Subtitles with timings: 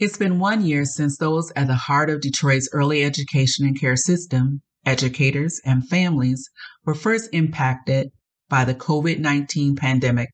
[0.00, 3.96] It's been one year since those at the heart of Detroit's early education and care
[3.96, 6.48] system, educators and families,
[6.86, 8.08] were first impacted
[8.48, 10.30] by the COVID 19 pandemic.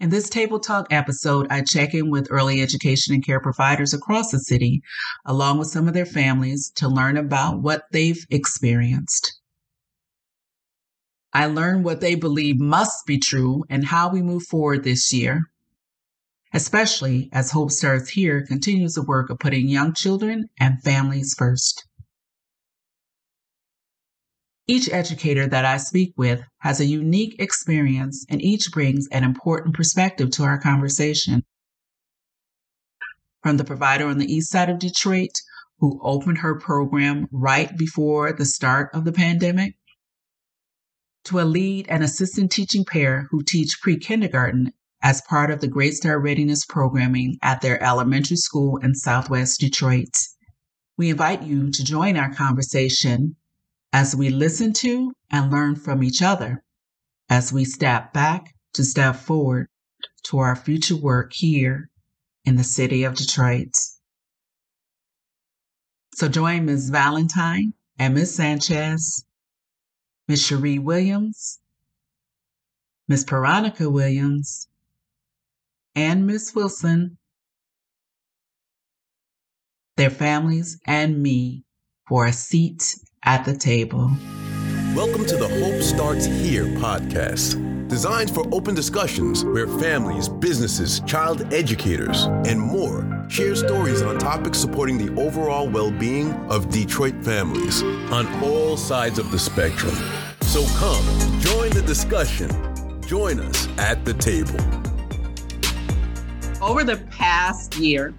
[0.00, 4.30] In this Table Talk episode, I check in with early education and care providers across
[4.30, 4.80] the city,
[5.26, 9.38] along with some of their families, to learn about what they've experienced.
[11.34, 15.42] I learn what they believe must be true and how we move forward this year
[16.52, 21.86] especially as Hope Starts Here continues the work of putting young children and families first.
[24.68, 29.74] Each educator that I speak with has a unique experience and each brings an important
[29.74, 31.44] perspective to our conversation.
[33.42, 35.30] From the provider on the east side of Detroit
[35.78, 39.76] who opened her program right before the start of the pandemic,
[41.24, 44.72] to a lead and assistant teaching pair who teach pre kindergarten
[45.06, 50.12] as part of the Great Start Readiness programming at their elementary school in Southwest Detroit.
[50.98, 53.36] We invite you to join our conversation
[53.92, 56.64] as we listen to and learn from each other
[57.28, 59.68] as we step back to step forward
[60.24, 61.88] to our future work here
[62.44, 63.76] in the city of Detroit.
[66.16, 66.90] So join Ms.
[66.90, 68.34] Valentine and Ms.
[68.34, 69.24] Sanchez,
[70.26, 70.44] Ms.
[70.44, 71.60] Cherie Williams,
[73.06, 73.22] Ms.
[73.22, 74.65] Veronica Williams,
[75.96, 77.16] and Miss Wilson,
[79.96, 81.64] their families, and me
[82.06, 82.94] for a seat
[83.24, 84.10] at the table.
[84.94, 91.50] Welcome to the Hope Starts Here podcast, designed for open discussions where families, businesses, child
[91.52, 97.82] educators, and more share stories on topics supporting the overall well being of Detroit families
[98.12, 99.96] on all sides of the spectrum.
[100.42, 102.50] So come, join the discussion.
[103.06, 104.85] Join us at the table.
[106.66, 108.12] Over the past year,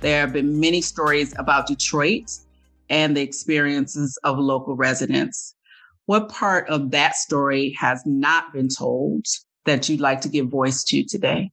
[0.00, 2.30] there have been many stories about Detroit
[2.88, 5.54] and the experiences of local residents.
[6.06, 9.26] What part of that story has not been told
[9.66, 11.50] that you'd like to give voice to today?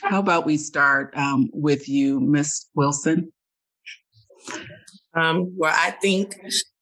[0.00, 3.30] How about we start um, with you, Miss Wilson?
[5.12, 6.34] Um, well, I think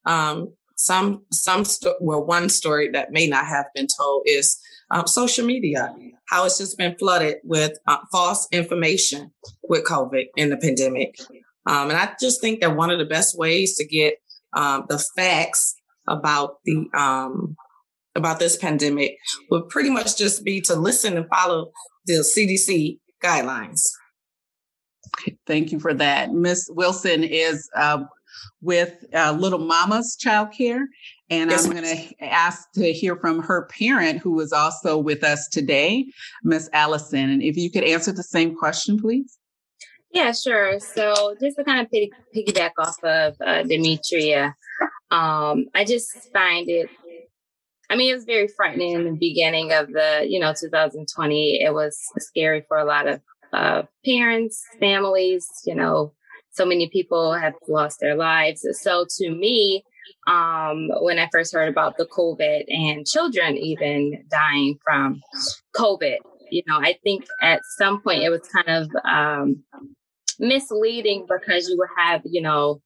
[0.07, 4.61] um, some some sto- well, one story that may not have been told is
[4.93, 5.95] um, social media,
[6.29, 9.33] how it's just been flooded with uh, false information
[9.65, 11.19] with COVID in the pandemic.
[11.67, 14.15] Um, and I just think that one of the best ways to get
[14.53, 15.75] um, the facts
[16.09, 17.57] about the um,
[18.15, 19.17] about this pandemic
[19.51, 21.71] would pretty much just be to listen and follow
[22.07, 23.89] the CDC guidelines.
[25.47, 26.33] Thank you for that.
[26.33, 28.05] Miss Wilson is uh,
[28.61, 30.89] with uh, Little Mama's Child Care,
[31.33, 35.25] and yes, I'm going to ask to hear from her parent, who is also with
[35.25, 36.05] us today,
[36.45, 37.31] Miss Allison.
[37.31, 39.39] And if you could answer the same question, please.
[40.13, 40.79] Yeah, sure.
[40.79, 41.91] So just to kind of
[42.37, 44.55] piggyback off of uh, Demetria,
[45.11, 46.91] um, I just find it.
[47.89, 51.63] I mean, it was very frightening in the beginning of the, you know, 2020.
[51.63, 53.21] It was scary for a lot of
[53.55, 55.49] uh, parents, families.
[55.65, 56.13] You know,
[56.53, 58.67] so many people have lost their lives.
[58.81, 59.85] So to me,
[60.27, 65.21] um, when I first heard about the COVID and children even dying from
[65.75, 66.19] COVID.
[66.51, 69.65] You know, I think at some point it was kind of um,
[70.39, 72.81] misleading because you would have, you know,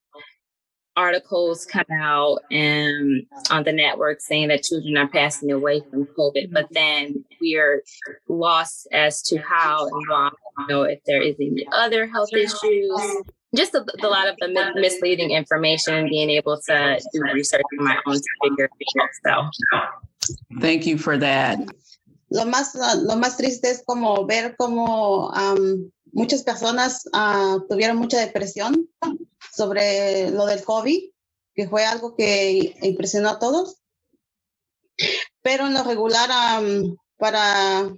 [0.97, 6.53] articles come out and on the network saying that children are passing away from COVID,
[6.53, 7.83] but then we are
[8.29, 13.25] lost as to how and why, you know, if there is any other health issues
[13.57, 17.85] just a, a, lot of the misleading information and being able to do research on
[17.85, 19.51] my own to figure it out.
[19.55, 20.31] So,
[20.61, 21.59] thank you for that.
[22.31, 28.19] Lo más, lo más triste es como ver como um, muchas personas uh, tuvieron mucha
[28.19, 28.89] depresión
[29.53, 31.11] sobre lo del COVID,
[31.55, 33.77] que fue algo que impresionó a todos.
[35.43, 36.29] Pero en lo regular,
[36.61, 37.89] um, para,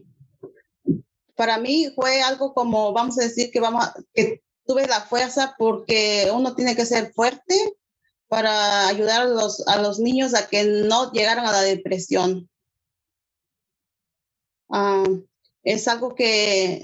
[1.35, 5.55] para mí fue algo como, vamos a decir que vamos a, que tuve la fuerza
[5.59, 7.55] porque uno tiene que ser fuerte
[8.29, 12.51] para ayudar a los, niños a que no llegaran a la depresión.
[14.71, 15.05] Ah,
[15.63, 16.83] es algo que,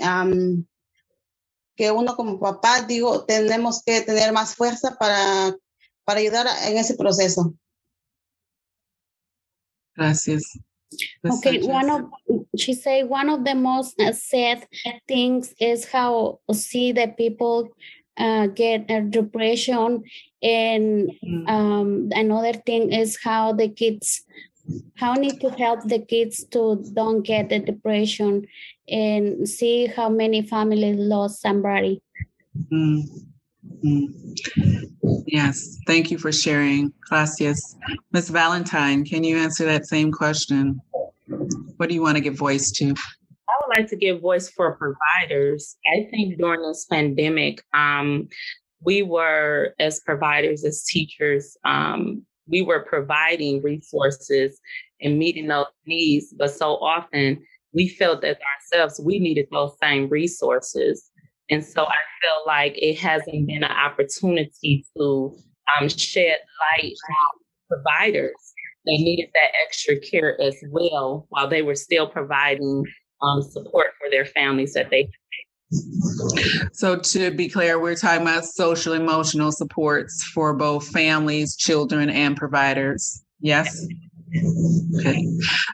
[1.76, 5.54] que uno como papá, digo, tenemos que tener más fuerza para,
[6.04, 7.54] para ayudar en ese proceso.
[9.94, 10.58] Gracias.
[11.24, 12.02] Okay, one of
[12.56, 14.66] she say one of the most uh, sad
[15.08, 17.68] things is how see the people
[18.16, 20.04] uh, get a depression,
[20.42, 21.48] and mm.
[21.48, 24.22] um, another thing is how the kids
[24.96, 28.46] how need to help the kids to don't get the depression
[28.88, 32.00] and see how many families lost somebody
[32.56, 33.33] Mm-hmm.
[35.26, 36.92] Yes, thank you for sharing.
[37.08, 37.76] Gracias.
[38.12, 38.30] Ms.
[38.30, 40.80] Valentine, can you answer that same question?
[41.76, 42.86] What do you want to give voice to?
[42.86, 45.76] I would like to give voice for providers.
[45.86, 48.28] I think during this pandemic, um,
[48.80, 54.60] we were, as providers, as teachers, um, we were providing resources
[55.00, 57.42] and meeting those needs, but so often
[57.72, 61.10] we felt that ourselves we needed those same resources.
[61.50, 65.36] And so I feel like it hasn't been an opportunity to
[65.80, 68.32] um, shed light on providers.
[68.86, 72.84] They needed that extra care as well while they were still providing
[73.22, 75.08] um, support for their families that they
[76.72, 82.36] so, to be clear, we're talking about social emotional supports for both families, children, and
[82.36, 83.24] providers.
[83.40, 83.84] Yes?
[84.98, 85.28] Okay.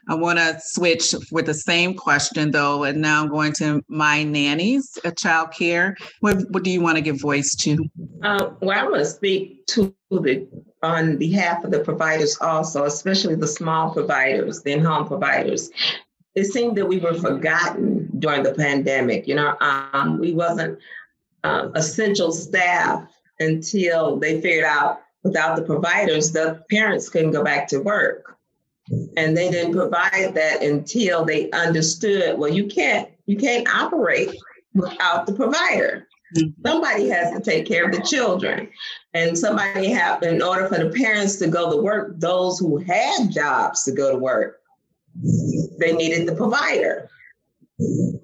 [0.07, 4.23] I want to switch with the same question though, and now I'm going to my
[4.23, 5.95] nannies, child care.
[6.19, 7.77] What, what do you want to give voice to?
[8.23, 10.47] Uh, well, I want to speak to the
[10.83, 15.69] on behalf of the providers also, especially the small providers, the in-home providers.
[16.35, 19.27] It seemed that we were forgotten during the pandemic.
[19.27, 20.79] You know, um, we wasn't
[21.43, 23.07] um, essential staff
[23.39, 28.37] until they figured out without the providers, the parents couldn't go back to work
[29.17, 34.29] and they didn't provide that until they understood well you can't you can't operate
[34.73, 36.49] without the provider mm-hmm.
[36.65, 38.69] somebody has to take care of the children
[39.13, 43.29] and somebody have in order for the parents to go to work those who had
[43.29, 44.59] jobs to go to work
[45.79, 47.09] they needed the provider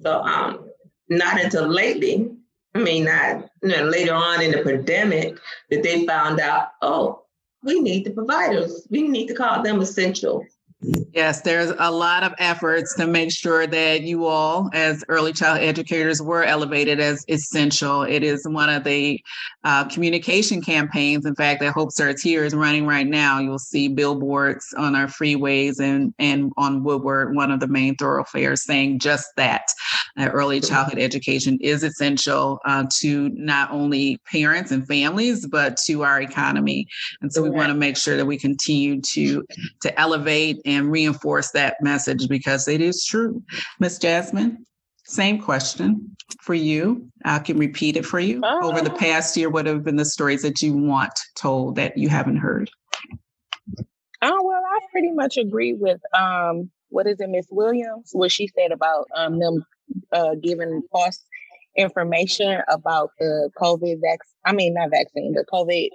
[0.02, 0.70] so um
[1.10, 2.30] not until lately
[2.76, 5.38] i mean not you know, later on in the pandemic
[5.70, 7.24] that they found out oh
[7.64, 8.88] we need the providers.
[8.90, 10.46] We need to call them essential.
[10.80, 15.60] Yes, there's a lot of efforts to make sure that you all, as early child
[15.60, 18.04] educators, were elevated as essential.
[18.04, 19.20] It is one of the
[19.64, 23.40] uh, communication campaigns, in fact, that Hope Starts Here is running right now.
[23.40, 28.64] You'll see billboards on our freeways and, and on Woodward, one of the main thoroughfares,
[28.64, 29.66] saying just that.
[30.16, 36.04] Uh, early childhood education is essential uh, to not only parents and families, but to
[36.04, 36.88] our economy.
[37.22, 39.46] And so we want to make sure that we continue to,
[39.82, 43.42] to elevate and reinforce that message because it is true.
[43.80, 44.66] Miss Jasmine,
[45.06, 47.10] same question for you.
[47.26, 48.42] I can repeat it for you.
[48.44, 48.70] Oh.
[48.70, 52.10] Over the past year, what have been the stories that you want told that you
[52.10, 52.70] haven't heard?
[54.22, 58.48] Oh well, I pretty much agree with um, what is it, Miss Williams, what she
[58.48, 59.66] said about um, them
[60.12, 61.24] uh, giving false
[61.78, 64.34] information about the COVID vaccine.
[64.46, 65.90] I mean, not vaccine, the COVID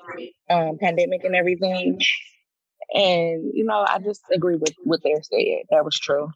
[0.51, 2.01] um, pandemic and everything.
[2.95, 5.65] And, you know, I just agree with what they're saying.
[5.71, 6.31] That was true.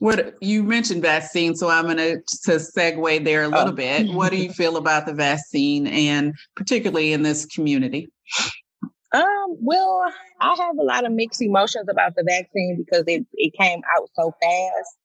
[0.00, 3.72] What you mentioned vaccine, so I'm going to to segue there a little oh.
[3.72, 4.12] bit.
[4.12, 8.08] What do you feel about the vaccine, and particularly in this community?
[9.12, 13.52] Um, well, I have a lot of mixed emotions about the vaccine because it, it
[13.58, 14.96] came out so fast,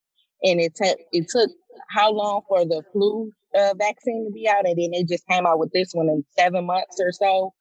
[0.44, 1.52] and it took it took
[1.90, 5.46] how long for the flu uh, vaccine to be out, and then it just came
[5.46, 7.54] out with this one in seven months or so.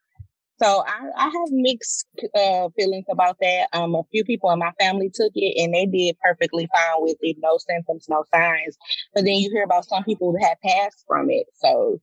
[0.63, 3.67] So I, I have mixed uh, feelings about that.
[3.73, 7.17] Um, a few people in my family took it and they did perfectly fine with
[7.21, 8.77] it, no symptoms, no signs.
[9.15, 11.47] But then you hear about some people that have passed from it.
[11.55, 12.01] So,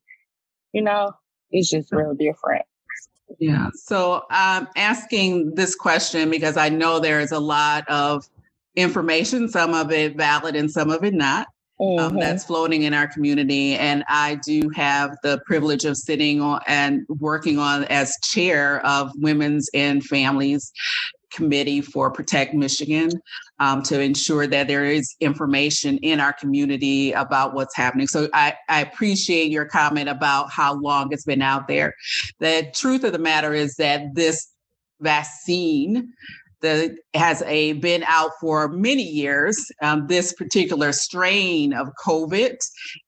[0.74, 1.14] you know,
[1.52, 2.66] it's just real different.
[3.40, 3.70] Yeah.
[3.74, 8.28] So I'm asking this question because I know there is a lot of
[8.76, 11.48] information, some of it valid and some of it not
[11.80, 12.00] mm-hmm.
[12.00, 13.76] um, that's floating in our community.
[13.76, 19.12] And I do have the privilege of sitting on and working on as chair of
[19.16, 20.72] Women's and Families
[21.32, 23.12] Committee for Protect Michigan
[23.60, 28.08] um, to ensure that there is information in our community about what's happening.
[28.08, 31.94] So I, I appreciate your comment about how long it's been out there.
[32.40, 34.48] The truth of the matter is that this
[35.02, 36.12] vaccine
[36.62, 39.72] that has a been out for many years.
[39.82, 42.58] Um, this particular strain of COVID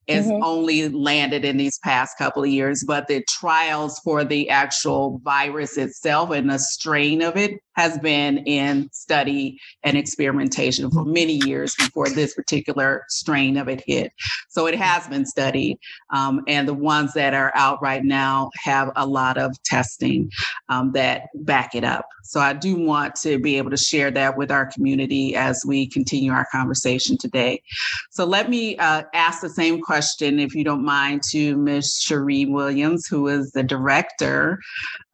[0.06, 0.42] is mm-hmm.
[0.42, 5.76] only landed in these past couple of years, but the trials for the actual virus
[5.78, 11.74] itself and the strain of it has been in study and experimentation for many years
[11.76, 14.12] before this particular strain of it hit.
[14.48, 15.78] So it has been studied,
[16.10, 20.30] um, and the ones that are out right now have a lot of testing
[20.68, 22.06] um, that back it up.
[22.24, 25.86] So I do want to be able to share that with our community as we
[25.86, 27.62] continue our conversation today.
[28.10, 31.98] So let me uh, ask the same question, if you don't mind, to Ms.
[32.00, 34.60] Cherie Williams, who is the director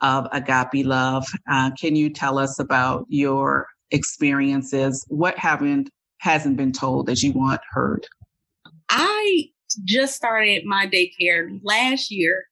[0.00, 1.26] of Agape Love.
[1.50, 5.04] Uh, can you tell us about your experiences?
[5.08, 5.90] What haven't
[6.20, 8.06] hasn't been told that you want heard?
[8.88, 9.44] I
[9.84, 12.44] just started my daycare last year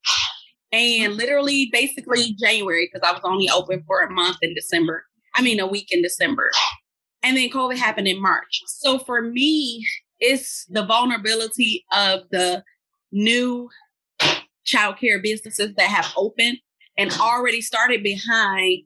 [0.72, 5.04] and literally basically January because I was only open for a month in December.
[5.34, 6.50] I mean, a week in December.
[7.22, 8.62] And then COVID happened in March.
[8.66, 9.86] So for me,
[10.20, 12.62] it's the vulnerability of the
[13.12, 13.68] new
[14.66, 16.58] childcare businesses that have opened
[16.98, 18.82] and already started behind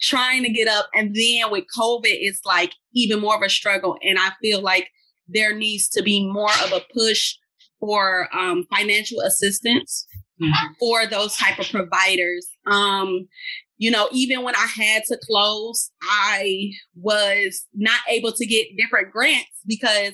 [0.00, 0.88] trying to get up.
[0.94, 3.96] And then with COVID, it's like even more of a struggle.
[4.02, 4.90] And I feel like
[5.28, 7.34] there needs to be more of a push
[7.78, 10.06] for um, financial assistance
[10.40, 10.72] mm-hmm.
[10.78, 12.46] for those type of providers.
[12.66, 13.28] Um,
[13.78, 19.10] you know, even when I had to close, I was not able to get different
[19.10, 20.12] grants because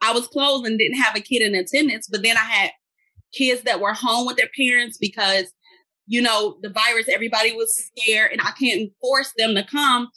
[0.00, 2.08] I was closed and didn't have a kid in attendance.
[2.08, 2.70] But then I had
[3.32, 5.52] kids that were home with their parents because,
[6.10, 10.08] you know, the virus, everybody was scared and I can't force them to come.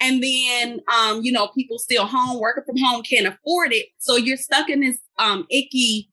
[0.00, 3.86] And then, um, you know, people still home, working from home, can't afford it.
[3.98, 6.08] So you're stuck in this um, icky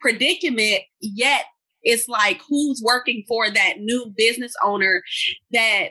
[0.00, 1.44] predicament, yet
[1.84, 5.00] it's like who's working for that new business owner
[5.52, 5.90] that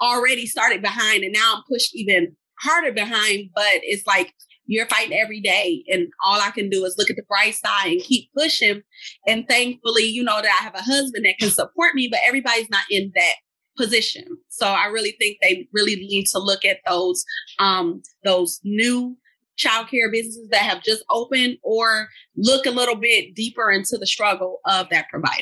[0.00, 4.32] already started behind and now I'm pushed even harder behind, but it's like
[4.70, 5.84] you're fighting every day.
[5.88, 8.82] And all I can do is look at the bright side and keep pushing.
[9.26, 12.70] And thankfully, you know, that I have a husband that can support me, but everybody's
[12.70, 13.34] not in that
[13.76, 14.24] position.
[14.48, 17.24] So I really think they really need to look at those
[17.58, 19.16] um those new
[19.58, 24.60] childcare businesses that have just opened or look a little bit deeper into the struggle
[24.66, 25.34] of that provider.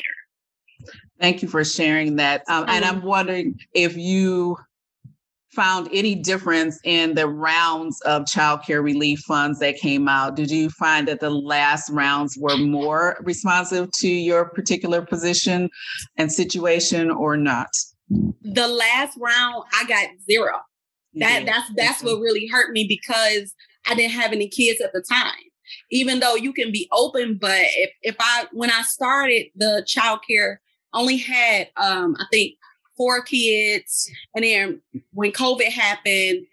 [1.19, 2.43] Thank you for sharing that.
[2.47, 4.57] Um, and I'm wondering if you
[5.51, 10.35] found any difference in the rounds of child care relief funds that came out?
[10.35, 15.69] Did you find that the last rounds were more responsive to your particular position
[16.17, 17.69] and situation or not?
[18.09, 20.59] The last round I got zero.
[21.15, 23.53] That that's that's what really hurt me because
[23.87, 25.33] I didn't have any kids at the time.
[25.91, 30.19] Even though you can be open, but if if I when I started the child
[30.29, 30.61] care
[30.93, 32.55] only had um I think
[32.99, 34.11] four kids.
[34.35, 34.81] And then
[35.13, 36.45] when COVID happened,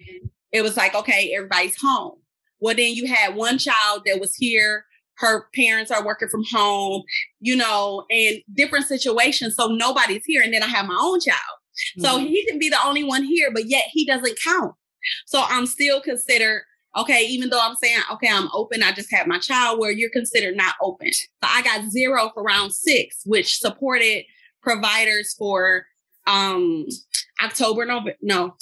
[0.52, 2.14] it was like, okay, everybody's home.
[2.60, 4.84] Well, then you had one child that was here.
[5.16, 7.02] Her parents are working from home,
[7.40, 9.56] you know, and different situations.
[9.56, 10.42] So nobody's here.
[10.42, 11.36] And then I have my own child.
[11.98, 12.04] Mm-hmm.
[12.04, 14.74] So he can be the only one here, but yet he doesn't count.
[15.26, 16.62] So I'm still considered
[16.96, 20.10] okay, even though I'm saying, okay, I'm open, I just had my child, where you're
[20.10, 21.12] considered not open.
[21.12, 24.24] So I got zero for round six, which supported
[24.62, 25.84] providers for
[26.26, 26.87] um
[27.42, 28.54] October, November, no,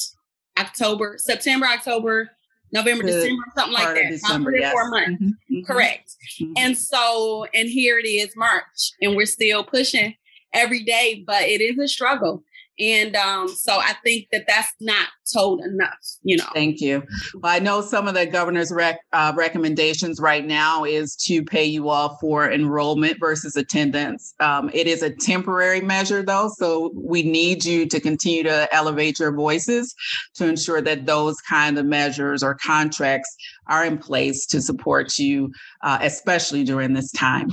[0.59, 2.30] October, September, October,
[2.73, 3.04] November.
[3.04, 4.11] December, something like that.
[4.11, 4.73] December, three yes.
[4.73, 5.23] four months.
[5.23, 5.73] Mm-hmm, mm-hmm.
[5.73, 6.11] Correct.
[6.40, 6.52] Mm-hmm.
[6.56, 10.14] And so, and here it is March, and we're still pushing
[10.52, 12.42] every day, but it is a struggle.
[12.78, 16.47] And um, so I think that that's not told enough, you know.
[16.54, 17.02] Thank you.
[17.35, 21.64] Well, I know some of the governor's rec- uh, recommendations right now is to pay
[21.64, 24.35] you all for enrollment versus attendance.
[24.40, 29.19] Um, it is a temporary measure, though, so we need you to continue to elevate
[29.19, 29.95] your voices
[30.35, 35.50] to ensure that those kind of measures or contracts are in place to support you,
[35.83, 37.49] uh, especially during this time.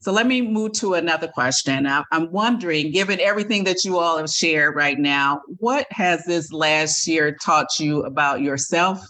[0.00, 1.86] So let me move to another question.
[1.86, 6.52] I, I'm wondering, given everything that you all have shared right now, what has this
[6.52, 9.00] last year taught you about yourself,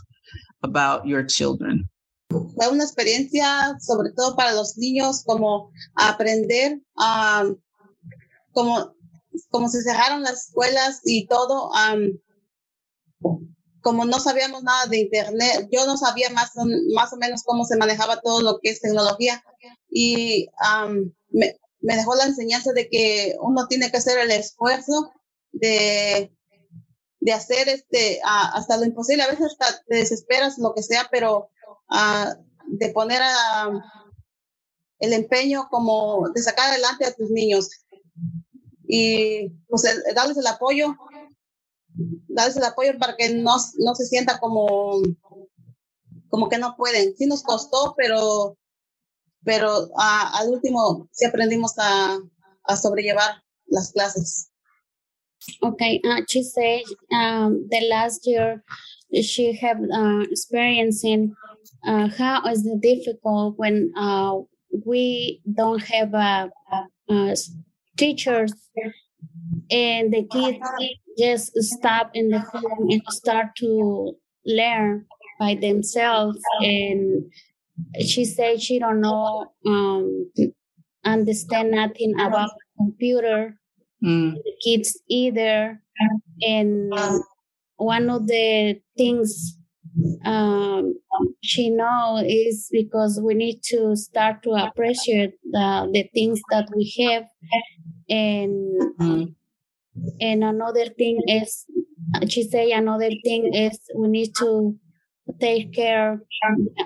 [0.63, 1.89] about your children?
[2.31, 7.57] Fue una experiencia, sobre todo para los niños, como aprender, um,
[8.53, 8.93] como,
[9.51, 11.71] como se cerraron las escuelas y todo.
[11.71, 12.19] Um,
[13.85, 16.53] como no sabíamos nada de internet, yo no sabía más,
[16.95, 19.45] más o menos cómo se manejaba todo lo que es tecnología.
[19.91, 20.49] Y
[21.29, 25.13] me, dejó la enseñanza de que uno tiene que hacer el esfuerzo
[25.53, 26.35] de,
[27.21, 31.51] de hacer este, hasta lo imposible, a veces hasta te desesperas, lo que sea, pero
[32.67, 33.21] de poner
[34.99, 37.69] el empeño como de sacar adelante a tus niños.
[38.87, 39.83] Y pues
[40.15, 40.97] darles el apoyo
[42.29, 45.01] darles el apoyo para que no, no se sienta como,
[46.29, 47.17] como que no pueden.
[47.17, 48.57] Sí nos costó, pero,
[49.45, 52.19] pero uh, al último sí aprendimos a,
[52.65, 54.51] a sobrellevar las clases.
[55.63, 56.83] Okay, uh, she said
[57.13, 58.65] um, the last year
[59.13, 61.35] she have uh, experiencing
[61.87, 64.39] uh, how is it difficult when uh,
[64.87, 66.49] we don't have uh,
[67.11, 67.35] uh,
[67.97, 68.55] teachers
[69.71, 70.59] and the kids
[71.19, 74.15] just stop in the home and start to
[74.47, 75.07] learn
[75.39, 77.25] by themselves and
[78.01, 80.31] she said she don't know um,
[81.05, 83.59] understand nothing about computer
[84.05, 84.35] mm.
[84.65, 85.81] kids either
[86.43, 86.93] and
[87.77, 89.59] one of the things
[90.25, 90.95] um,
[91.43, 96.93] she know is because we need to start to appreciate the, the things that we
[97.07, 97.25] have
[98.09, 98.53] and
[99.01, 99.25] mm-hmm.
[100.21, 101.67] And another thing is
[102.29, 104.77] she say another thing is we need to
[105.41, 106.21] take care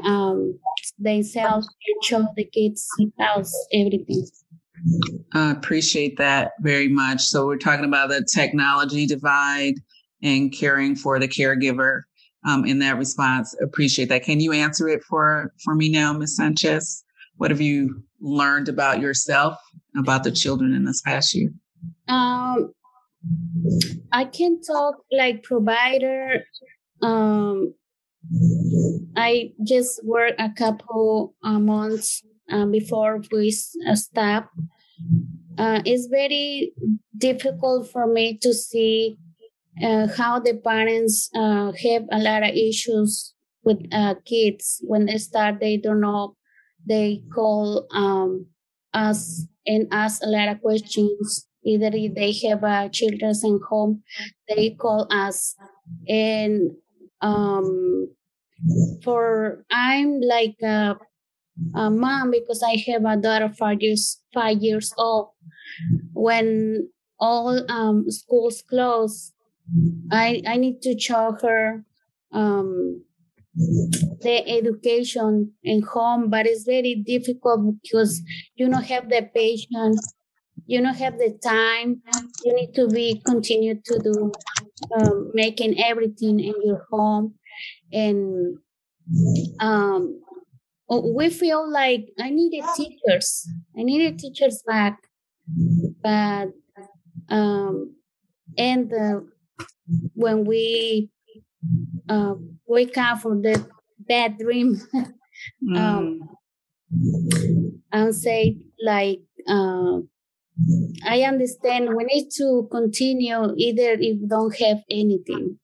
[0.05, 0.59] um,
[0.99, 1.69] themselves
[2.03, 2.89] show the kids
[3.19, 4.27] house everything
[5.35, 7.23] I appreciate that very much.
[7.23, 9.75] So we're talking about the technology divide
[10.23, 12.03] and caring for the caregiver
[12.47, 13.55] um, in that response.
[13.61, 14.23] Appreciate that.
[14.23, 16.37] Can you answer it for for me now, Ms.
[16.37, 17.05] Sanchez?
[17.37, 19.59] What have you learned about yourself,
[19.97, 21.51] about the children in this past year?
[22.09, 22.73] Um,
[24.13, 26.45] I can talk like provider.
[27.03, 27.75] Um,
[29.17, 33.55] I just worked a couple uh, months um, before we
[33.89, 34.51] uh, stop.
[35.57, 36.73] Uh, it's very
[37.17, 39.19] difficult for me to see
[39.83, 45.19] uh, how the parents uh, have a lot of issues with uh, kids when they
[45.19, 45.61] start.
[45.61, 46.37] They don't know.
[46.87, 48.47] They call um,
[48.95, 51.48] us and ask a lot of questions.
[51.65, 54.03] Either if they have uh, children in home,
[54.49, 55.55] they call us.
[56.09, 56.71] And
[57.21, 58.09] um,
[59.03, 60.97] for I'm like a,
[61.75, 65.31] a mom because I have a daughter five years five years old.
[66.13, 66.89] When
[67.21, 69.33] all um, schools close,
[70.11, 71.85] I I need to show her
[72.33, 73.03] um,
[74.21, 78.23] the education in home, but it's very difficult because
[78.57, 80.15] you don't have the patience,
[80.69, 82.03] you don't have the time.
[82.45, 84.33] You need to be continue to do
[84.95, 87.35] um, making everything in your home,
[87.91, 88.59] and
[89.61, 90.21] um,
[90.89, 93.49] we feel like I needed teachers.
[93.79, 94.99] I needed teachers back,
[96.03, 96.49] but
[97.31, 97.97] um,
[98.59, 98.93] and
[100.15, 101.09] when we
[102.11, 102.35] uh,
[102.67, 103.67] wake up from the
[104.01, 104.79] bad dream
[105.75, 106.21] um,
[106.95, 107.71] mm.
[107.91, 110.01] and say like uh,
[111.05, 115.59] i understand we need to continue either if don't have anything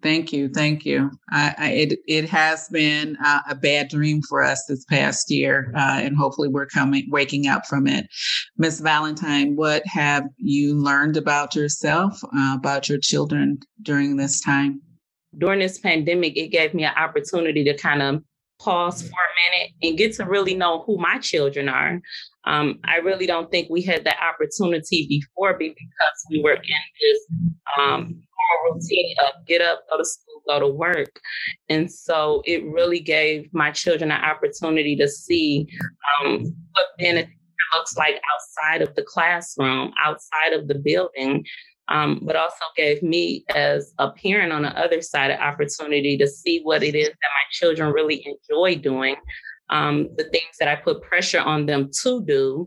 [0.00, 1.10] Thank you, thank you.
[1.30, 5.72] I, I, it it has been uh, a bad dream for us this past year,
[5.76, 8.06] uh, and hopefully we're coming waking up from it.
[8.56, 14.80] Miss Valentine, what have you learned about yourself, uh, about your children during this time?
[15.36, 18.22] During this pandemic, it gave me an opportunity to kind of
[18.58, 22.00] pause for a minute and get to really know who my children are.
[22.44, 25.84] Um, I really don't think we had that opportunity before because
[26.30, 27.26] we were in this
[27.78, 28.22] um,
[28.72, 31.20] routine of get up, go to school, go to work.
[31.68, 35.68] And so it really gave my children an opportunity to see
[36.24, 37.28] um, what being a
[37.76, 41.44] looks like outside of the classroom, outside of the building.
[41.88, 46.28] Um, but also gave me as a parent on the other side an opportunity to
[46.28, 49.16] see what it is that my children really enjoy doing,
[49.70, 52.66] um, the things that I put pressure on them to do,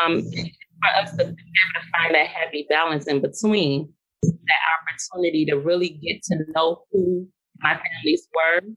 [0.00, 5.44] um, for us to be able to find that happy balance in between that opportunity
[5.46, 7.26] to really get to know who
[7.58, 8.76] my families were and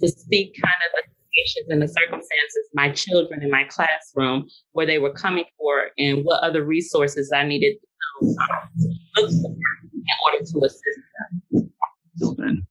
[0.00, 1.02] to see kind of the
[1.34, 6.24] situations and the circumstances my children in my classroom where they were coming for and
[6.24, 11.00] what other resources I needed to look for in order to assist
[11.50, 11.72] them.
[12.18, 12.66] Children.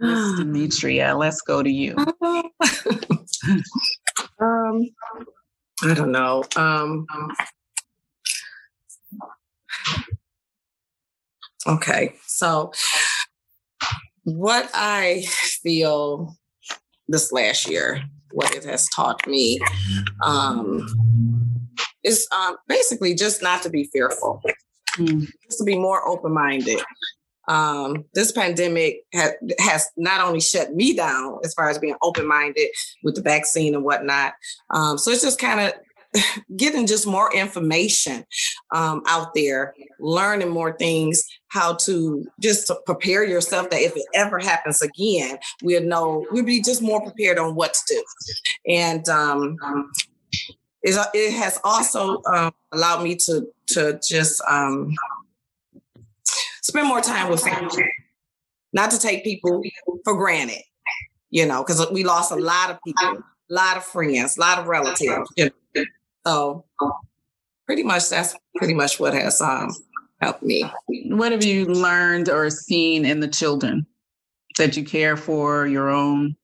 [0.36, 1.96] Demetria, let's go to you.
[4.40, 4.88] um,
[5.82, 6.44] I don't know.
[6.56, 7.06] Um,
[11.66, 12.14] Okay.
[12.26, 12.72] So,
[14.22, 15.24] what I
[15.66, 16.36] feel
[17.08, 18.00] this last year,
[18.30, 19.58] what it has taught me,
[20.22, 20.86] um,
[22.04, 24.40] is um, basically just not to be fearful,
[24.96, 25.26] mm.
[25.44, 26.80] just to be more open minded.
[27.48, 32.26] Um, this pandemic ha- has not only shut me down as far as being open
[32.26, 32.68] minded
[33.02, 34.34] with the vaccine and whatnot.
[34.70, 35.72] Um, so it's just kind of
[36.56, 38.24] getting just more information
[38.74, 44.04] um, out there, learning more things, how to just to prepare yourself that if it
[44.14, 48.04] ever happens again, we'll know we'll be just more prepared on what to do.
[48.72, 49.56] And um,
[50.82, 54.94] it has also um, allowed me to to just um,
[56.62, 57.84] spend more time with family,
[58.72, 59.62] not to take people
[60.04, 60.62] for granted.
[61.30, 63.18] You know, because we lost a lot of people,
[63.50, 65.28] a lot of friends, a lot of relatives.
[65.36, 65.84] You know?
[66.26, 66.64] So
[67.66, 69.72] pretty much that's pretty much what has um,
[70.20, 70.68] helped me.
[71.06, 73.86] What have you learned or seen in the children
[74.58, 76.34] that you care for your own?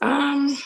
[0.00, 0.58] Um,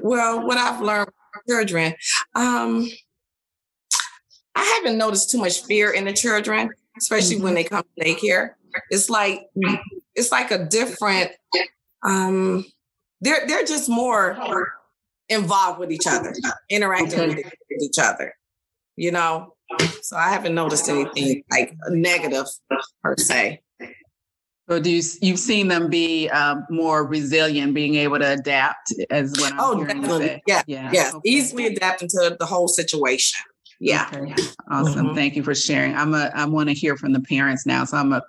[0.00, 1.94] well, what I've learned from children,
[2.34, 2.88] um,
[4.54, 6.70] I haven't noticed too much fear in the children.
[6.96, 7.44] especially mm-hmm.
[7.44, 8.52] when they come to daycare.
[8.90, 9.46] It's like
[10.14, 11.32] it's like a different
[12.02, 12.64] um
[13.20, 14.34] they're they're just more
[15.28, 16.34] involved with each other,
[16.70, 17.44] interacting okay.
[17.44, 18.34] with each other.
[18.96, 19.54] You know,
[20.02, 22.46] so I haven't noticed anything like negative
[23.02, 23.60] per se.
[24.68, 29.32] So do you you've seen them be um, more resilient, being able to adapt as
[29.42, 30.42] I'm oh, definitely.
[30.46, 31.10] Yeah, yeah, yeah.
[31.14, 31.20] Okay.
[31.24, 33.40] easily adapting to the whole situation.
[33.80, 34.34] Yeah, okay.
[34.70, 35.06] awesome.
[35.06, 35.14] Mm-hmm.
[35.14, 35.94] Thank you for sharing.
[35.94, 38.22] I'm a I want to hear from the parents now, so I'm a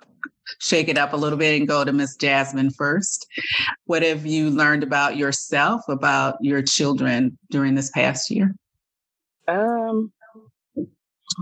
[0.58, 3.26] shake it up a little bit and go to Miss Jasmine first.
[3.84, 8.54] What have you learned about yourself, about your children during this past year?
[9.48, 10.12] Um,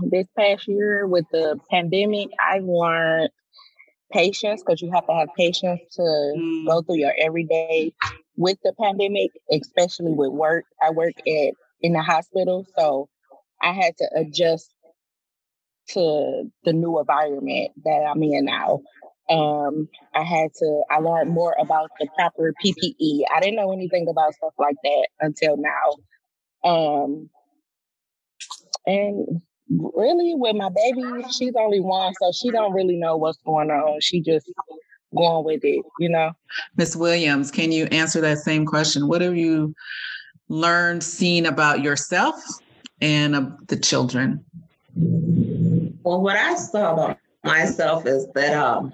[0.03, 3.29] this past year with the pandemic, I've learned
[4.11, 6.65] patience because you have to have patience to mm.
[6.65, 7.93] go through your everyday
[8.35, 10.65] with the pandemic, especially with work.
[10.81, 13.09] I work at in the hospital, so
[13.61, 14.73] I had to adjust
[15.89, 18.81] to the new environment that I'm in now.
[19.29, 23.21] Um, I had to, I learned more about the proper PPE.
[23.35, 26.69] I didn't know anything about stuff like that until now.
[26.69, 27.29] Um,
[28.87, 33.69] and really with my baby, she's only one, so she don't really know what's going
[33.69, 34.01] on.
[34.01, 34.51] She just
[35.15, 36.31] going with it, you know.
[36.75, 39.07] Miss Williams, can you answer that same question?
[39.07, 39.73] What have you
[40.49, 42.35] learned, seen about yourself
[43.01, 44.43] and uh, the children?
[44.95, 48.91] Well, what I saw about myself is that um,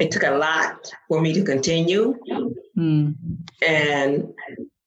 [0.00, 2.18] it took a lot for me to continue.
[2.76, 3.14] Mm.
[3.66, 4.32] And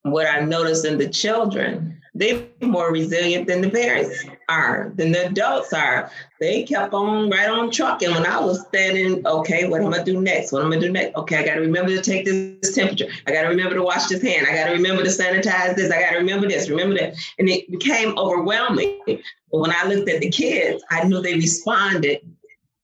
[0.04, 5.28] what I noticed in the children, they're more resilient than the parents are, than the
[5.28, 6.12] adults are.
[6.40, 8.12] They kept on right on trucking.
[8.12, 10.52] When I was standing, okay, what am I gonna do next?
[10.52, 11.16] What am I gonna do next?
[11.16, 13.08] Okay, I gotta remember to take this temperature.
[13.28, 14.48] I gotta remember to wash this hand.
[14.50, 15.92] I gotta remember to sanitize this.
[15.92, 17.14] I gotta remember this, remember that.
[17.38, 19.00] And it became overwhelming.
[19.06, 22.22] But when I looked at the kids, I knew they responded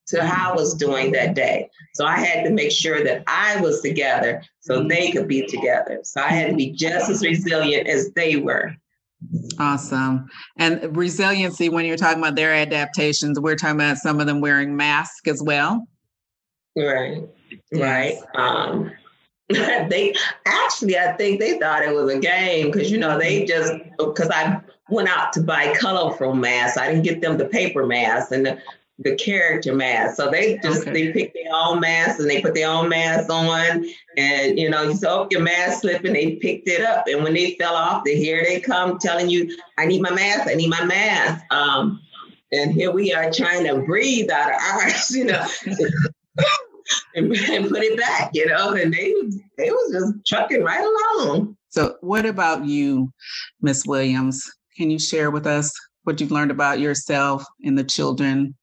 [0.08, 1.70] to how I was doing that day.
[1.94, 6.00] So I had to make sure that I was together so they could be together.
[6.04, 8.76] So I had to be just as resilient as they were.
[9.60, 10.30] Awesome.
[10.58, 14.76] And resiliency, when you're talking about their adaptations, we're talking about some of them wearing
[14.76, 15.88] masks as well.
[16.76, 17.24] Right.
[17.74, 18.18] Right.
[18.36, 18.92] Um,
[19.50, 20.14] they
[20.46, 24.30] actually, I think they thought it was a game because, you know, they just, because
[24.30, 26.78] I went out to buy colorful masks.
[26.78, 28.32] I didn't get them the paper masks.
[28.32, 28.60] And the,
[29.00, 30.16] the character mask.
[30.16, 30.92] So they just okay.
[30.92, 33.86] they pick their own mask and they put their own mask on.
[34.18, 37.06] And you know, you saw oh, your mask slipping, they picked it up.
[37.08, 40.48] And when they fell off, the here they come telling you, I need my mask,
[40.48, 41.44] I need my mask.
[41.52, 42.02] Um,
[42.52, 45.46] and here we are trying to breathe out of ours, you know.
[47.16, 49.14] and, and put it back, you know, and they
[49.58, 51.58] they was just trucking right along.
[51.70, 53.12] So what about you,
[53.62, 54.50] Miss Williams?
[54.78, 58.56] Can you share with us what you've learned about yourself and the children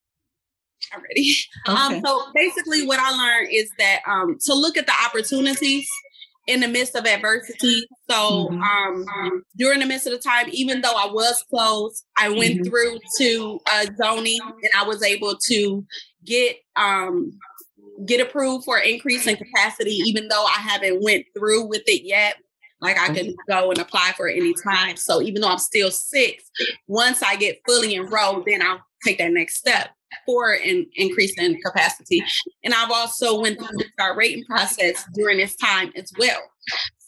[0.95, 1.35] already.
[1.67, 1.97] Um, okay.
[1.97, 5.87] Um, so basically, what I learned is that um, to look at the opportunities
[6.47, 7.87] in the midst of adversity.
[8.11, 8.63] So mm-hmm.
[8.63, 12.65] um, during the midst of the time, even though I was closed, I went mm-hmm.
[12.65, 15.87] through to uh, zoning and I was able to
[16.25, 17.39] get um,
[18.07, 22.37] get approved for increase in capacity, even though I haven't went through with it yet.
[22.81, 24.97] Like I can go and apply for it anytime.
[24.97, 26.51] So even though I'm still six,
[26.89, 29.91] once I get fully enrolled, then I'll take that next step
[30.27, 32.23] for an increase in capacity.
[32.65, 36.41] And I've also went through the star rating process during this time as well.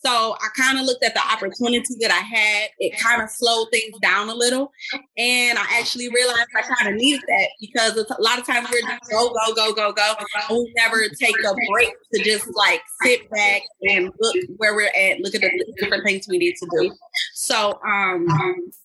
[0.04, 2.68] So I kind of looked at the opportunity that I had.
[2.78, 4.70] It kind of slowed things down a little.
[5.16, 8.86] And I actually realized I kind of needed that because a lot of times we're
[8.86, 10.14] just go, go, go, go, go.
[10.50, 15.20] We never take a break to just like sit back and look where we're at,
[15.20, 16.92] look at the different things we need to do.
[17.32, 18.26] So, um,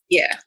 [0.10, 0.38] yeah.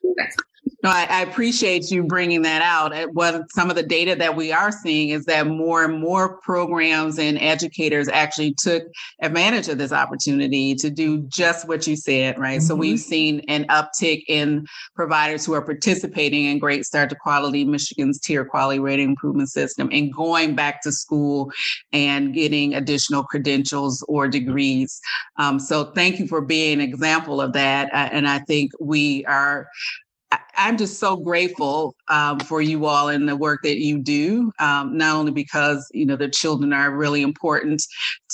[0.83, 2.93] No, I, I, appreciate you bringing that out.
[3.13, 7.17] What some of the data that we are seeing is that more and more programs
[7.19, 8.83] and educators actually took
[9.21, 12.59] advantage of this opportunity to do just what you said, right?
[12.59, 12.67] Mm-hmm.
[12.67, 13.09] So we've mm-hmm.
[13.09, 18.43] seen an uptick in providers who are participating in Great Start to Quality, Michigan's tier
[18.43, 21.51] quality rating improvement system, and going back to school
[21.93, 24.99] and getting additional credentials or degrees.
[25.37, 27.93] Um, so thank you for being an example of that.
[27.93, 29.67] Uh, and I think we are
[30.55, 34.51] I'm just so grateful um, for you all and the work that you do.
[34.59, 37.83] Um, not only because you know the children are really important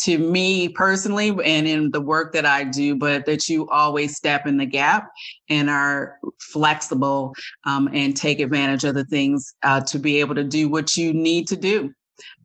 [0.02, 4.46] to me personally and in the work that I do, but that you always step
[4.48, 5.10] in the gap
[5.50, 7.34] and are flexible
[7.66, 11.14] um, and take advantage of the things uh, to be able to do what you
[11.14, 11.94] need to do.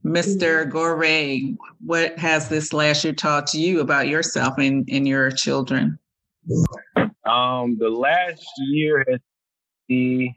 [0.05, 0.65] Mr.
[0.65, 0.71] Mm-hmm.
[0.71, 5.99] Gore, what has this last year taught you about yourself and, and your children?
[7.25, 9.21] Um, the last year has
[9.89, 10.35] be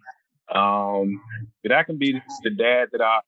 [0.53, 1.21] Um,
[1.63, 3.19] but I can be the dad that I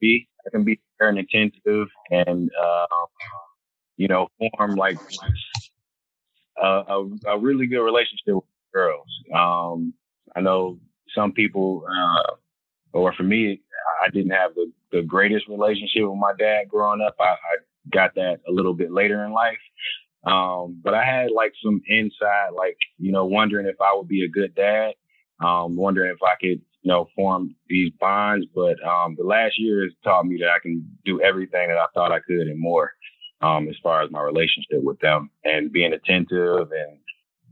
[0.00, 0.28] be.
[0.46, 2.86] I can be very attentive and, uh,
[3.96, 4.98] you know, form like
[6.62, 9.06] a, a, a, really good relationship with girls.
[9.34, 9.94] Um,
[10.36, 10.78] I know
[11.14, 12.34] some people, uh,
[12.92, 13.60] or for me,
[14.02, 17.16] I didn't have the, the greatest relationship with my dad growing up.
[17.20, 17.56] I, I
[17.92, 19.58] got that a little bit later in life.
[20.24, 24.24] Um, but I had like some insight, like, you know, wondering if I would be
[24.24, 24.92] a good dad,
[25.40, 28.46] um, wondering if I could, you know, form these bonds.
[28.54, 31.86] But um, the last year has taught me that I can do everything that I
[31.94, 32.92] thought I could and more
[33.40, 36.98] um, as far as my relationship with them and being attentive and,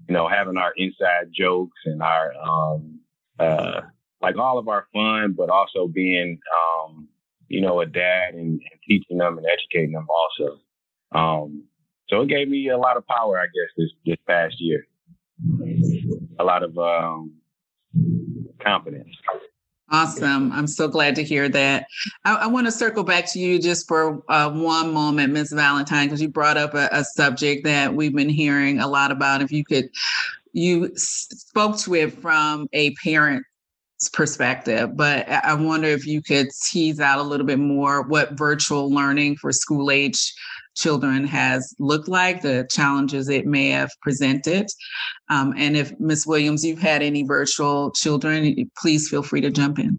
[0.08, 3.00] you know, having our inside jokes and our, um,
[3.38, 3.80] uh,
[4.20, 7.08] like all of our fun, but also being, um,
[7.48, 10.58] you know, a dad and, and, teaching them and educating them also.
[11.12, 11.64] Um,
[12.08, 14.86] so it gave me a lot of power, I guess, this, this past year.
[16.38, 17.35] A lot of um,
[18.62, 19.08] confidence.
[19.90, 20.50] Awesome.
[20.50, 21.86] I'm so glad to hear that.
[22.24, 25.52] I, I want to circle back to you just for uh, one moment, Ms.
[25.52, 29.42] Valentine, because you brought up a, a, subject that we've been hearing a lot about.
[29.42, 29.88] If you could,
[30.52, 33.44] you spoke to it from a parent
[34.12, 38.90] perspective, but I wonder if you could tease out a little bit more what virtual
[38.90, 40.34] learning for school age
[40.76, 44.66] children has looked like, the challenges it may have presented.
[45.28, 46.26] Um, and if Ms.
[46.26, 49.98] Williams, you've had any virtual children, please feel free to jump in.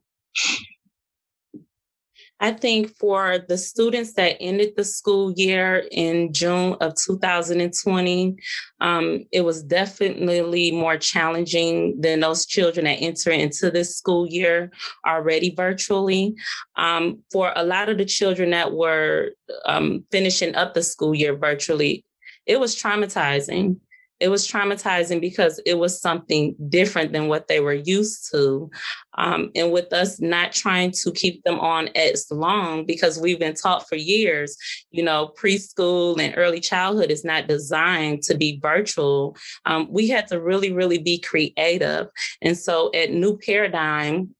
[2.39, 8.36] I think for the students that ended the school year in June of 2020,
[8.80, 14.71] um, it was definitely more challenging than those children that enter into this school year
[15.06, 16.36] already virtually.
[16.76, 19.32] Um, for a lot of the children that were
[19.65, 22.06] um, finishing up the school year virtually,
[22.45, 23.78] it was traumatizing
[24.19, 28.69] it was traumatizing because it was something different than what they were used to.
[29.17, 33.56] Um, and with us not trying to keep them on as long because we've been
[33.56, 34.56] taught for years,
[34.91, 39.36] you know, preschool and early childhood is not designed to be virtual.
[39.65, 42.08] Um, we had to really, really be creative.
[42.41, 44.36] And so at New Paradigm,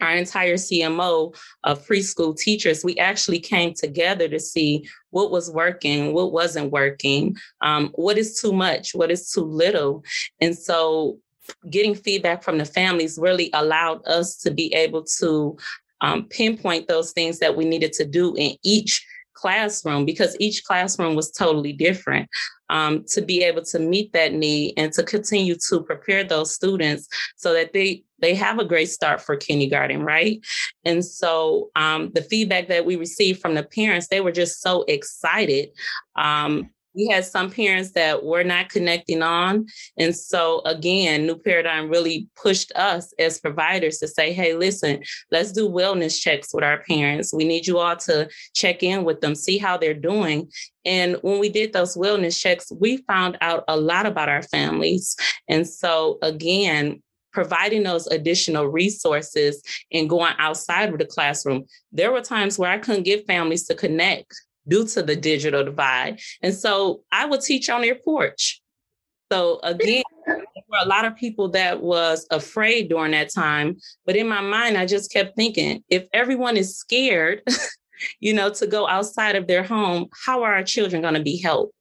[0.00, 6.12] our entire CMO of preschool teachers, we actually came together to see what was working,
[6.12, 10.04] what wasn't working, um, what is too much, what is too little.
[10.40, 11.18] And so
[11.70, 15.56] getting feedback from the families really allowed us to be able to
[16.00, 21.14] um, pinpoint those things that we needed to do in each classroom because each classroom
[21.14, 22.28] was totally different.
[22.68, 27.06] Um, to be able to meet that need and to continue to prepare those students
[27.36, 30.40] so that they they have a great start for kindergarten, right?
[30.84, 34.84] And so um, the feedback that we received from the parents, they were just so
[34.88, 35.68] excited.
[36.16, 39.66] Um, we had some parents that were not connecting on.
[39.98, 45.52] And so, again, New Paradigm really pushed us as providers to say, hey, listen, let's
[45.52, 47.34] do wellness checks with our parents.
[47.34, 50.50] We need you all to check in with them, see how they're doing.
[50.84, 55.16] And when we did those wellness checks, we found out a lot about our families.
[55.48, 61.66] And so, again, providing those additional resources and going outside of the classroom.
[61.92, 64.34] There were times where I couldn't get families to connect
[64.68, 66.20] due to the digital divide.
[66.42, 68.60] And so I would teach on their porch.
[69.32, 70.36] So again, there
[70.68, 73.76] were a lot of people that was afraid during that time.
[74.04, 77.42] But in my mind, I just kept thinking, if everyone is scared,
[78.20, 81.40] you know, to go outside of their home, how are our children going to be
[81.40, 81.72] helped?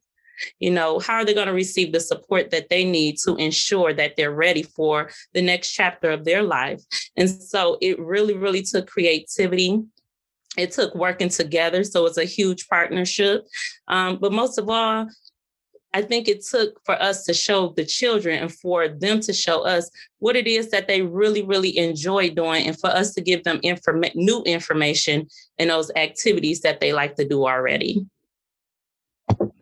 [0.59, 3.93] You know, how are they going to receive the support that they need to ensure
[3.93, 6.81] that they're ready for the next chapter of their life?
[7.15, 9.81] And so it really, really took creativity.
[10.57, 11.83] It took working together.
[11.83, 13.45] So it's a huge partnership.
[13.87, 15.07] Um, but most of all,
[15.95, 19.61] I think it took for us to show the children and for them to show
[19.61, 19.89] us
[20.19, 23.61] what it is that they really, really enjoy doing, and for us to give them
[24.13, 28.05] new information in those activities that they like to do already.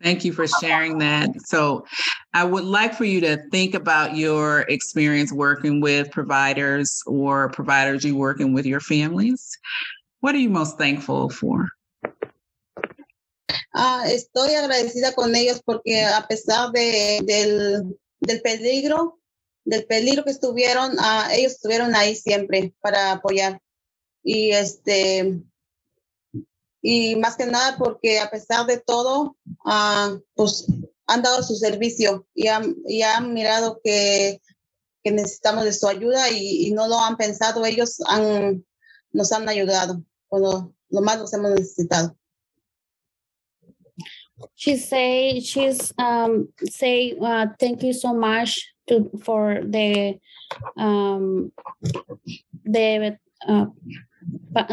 [0.02, 1.30] Thank you for sharing that.
[1.46, 1.86] So,
[2.34, 8.04] I would like for you to think about your experience working with providers or providers
[8.04, 9.56] you working with your families.
[10.24, 11.68] What are you most thankful for?
[13.74, 19.20] Ah, estoy agradecida con ellos porque a pesar de, del, del peligro,
[19.66, 23.60] del peligro que estuvieron, ah, ellos estuvieron ahí siempre para apoyar.
[24.22, 25.42] Y este,
[26.80, 30.64] y más que nada porque a pesar de todo, uh, pues
[31.06, 34.40] han dado su servicio y han, y han mirado que,
[35.02, 38.64] que, necesitamos de su ayuda y, y, no lo han pensado, ellos han,
[39.12, 40.02] nos han ayudado
[40.34, 42.16] cuando lo más los hemos necesitado.
[44.56, 50.18] She say she's um say uh, thank you so much to for the
[50.76, 51.52] um
[52.64, 53.16] the
[53.46, 53.66] uh,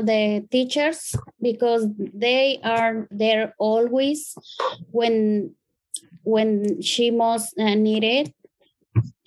[0.02, 4.36] the teachers because they are there always
[4.92, 5.54] when
[6.24, 8.34] when she most uh, needed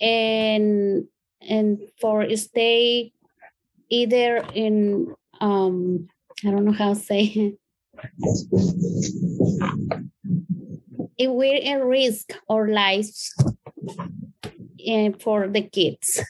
[0.01, 1.05] and
[1.41, 3.13] and for stay
[3.89, 6.07] either in um
[6.43, 7.55] i don't know how to say
[11.17, 13.33] it will risk our lives
[14.85, 16.21] and for the kids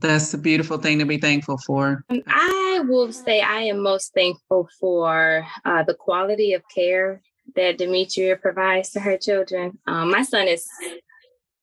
[0.00, 2.04] that's a beautiful thing to be thankful for.
[2.08, 7.22] Um, I will say I am most thankful for uh, the quality of care
[7.54, 9.78] that Demetria provides to her children.
[9.86, 10.68] Um, my son is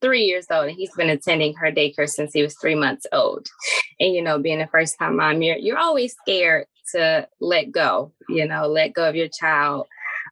[0.03, 3.47] three years old and he's been attending her daycare since he was three months old.
[3.99, 8.11] And you know, being a first time mom, you're you're always scared to let go,
[8.29, 9.87] you know, let go of your child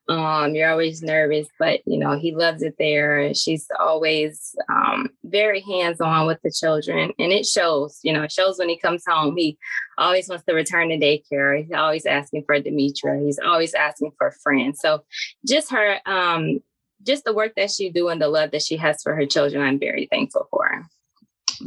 [0.09, 3.33] um, you're always nervous, but you know, he loves it there.
[3.33, 7.13] She's always um, very hands-on with the children.
[7.17, 9.37] And it shows, you know, it shows when he comes home.
[9.37, 9.57] He
[9.97, 11.61] always wants to return to daycare.
[11.61, 13.23] He's always asking for Demetria.
[13.23, 14.79] He's always asking for friends.
[14.81, 15.03] So
[15.47, 16.59] just her um
[17.03, 19.63] just the work that she do and the love that she has for her children,
[19.63, 20.85] I'm very thankful for.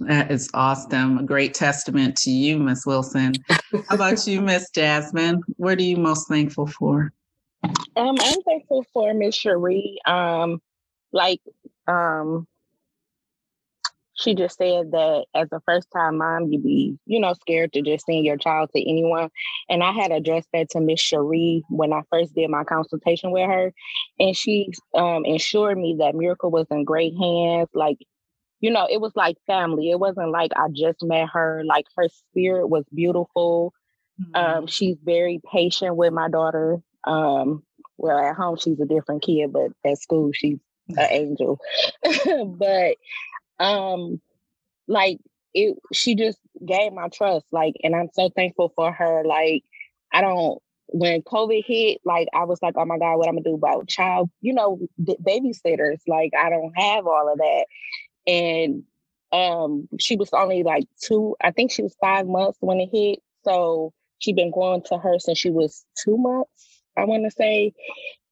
[0.01, 1.19] That is awesome.
[1.19, 3.35] A great testament to you, Miss Wilson.
[3.49, 5.41] How about you, Miss Jasmine?
[5.57, 7.13] What are you most thankful for?
[7.97, 9.99] Um, I'm thankful for Miss Cherie.
[10.05, 10.61] Um,
[11.13, 11.41] like
[11.87, 12.47] um,
[14.25, 17.83] she just said that as a first time mom, you'd be, you know, scared to
[17.83, 19.29] just send your child to anyone.
[19.69, 23.47] And I had addressed that to Miss Cherie when I first did my consultation with
[23.47, 23.73] her.
[24.19, 27.69] And she um, assured me that Miracle was in great hands.
[27.75, 27.99] Like,
[28.61, 29.91] you know, it was like family.
[29.91, 31.63] It wasn't like I just met her.
[31.67, 33.75] Like her spirit was beautiful.
[34.21, 34.37] Mm-hmm.
[34.37, 36.79] Um, she's very patient with my daughter.
[37.07, 37.63] Um,
[37.99, 40.59] well, at home she's a different kid, but at school she's
[40.89, 41.59] an angel.
[42.03, 42.97] but
[43.59, 44.21] um,
[44.89, 45.19] like
[45.55, 47.47] it, she just gave my trust.
[47.53, 49.23] Like, and I'm so thankful for her.
[49.25, 49.65] Like,
[50.13, 50.61] I don't.
[50.89, 53.89] When COVID hit, like I was like, oh my God, what I'm gonna do about
[53.89, 56.01] child, you know, babysitters.
[56.07, 57.65] Like I don't have all of that.
[58.27, 58.85] And
[59.33, 63.21] um, she was only like two, I think she was five months when it hit.
[63.45, 67.73] So she been going to her since she was two months I want to say.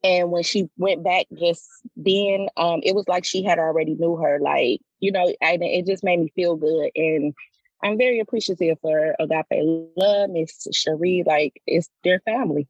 [0.04, 1.64] And when she went back just
[1.96, 5.86] then, um, it was like she had already knew her, like, you know, and it
[5.86, 6.90] just made me feel good.
[6.96, 7.34] And
[7.82, 12.68] I'm very appreciative for Agape Love, Miss Cherie, like it's their family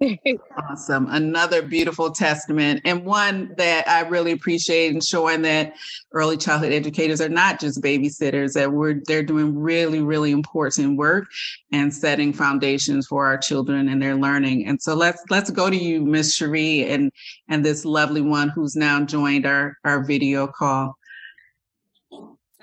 [0.70, 1.08] awesome.
[1.10, 5.74] Another beautiful testament, and one that I really appreciate in showing that
[6.12, 11.26] early childhood educators are not just babysitters, that we're they're doing really, really important work
[11.72, 14.66] and setting foundations for our children and their learning.
[14.66, 17.10] And so let's let's go to you, Miss Cherie, and
[17.48, 20.96] and this lovely one who's now joined our our video call.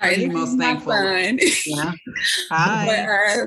[0.00, 0.92] Sorry, most thankful.
[0.94, 1.92] Yeah.
[2.50, 2.86] Hi.
[2.86, 3.46] But, uh,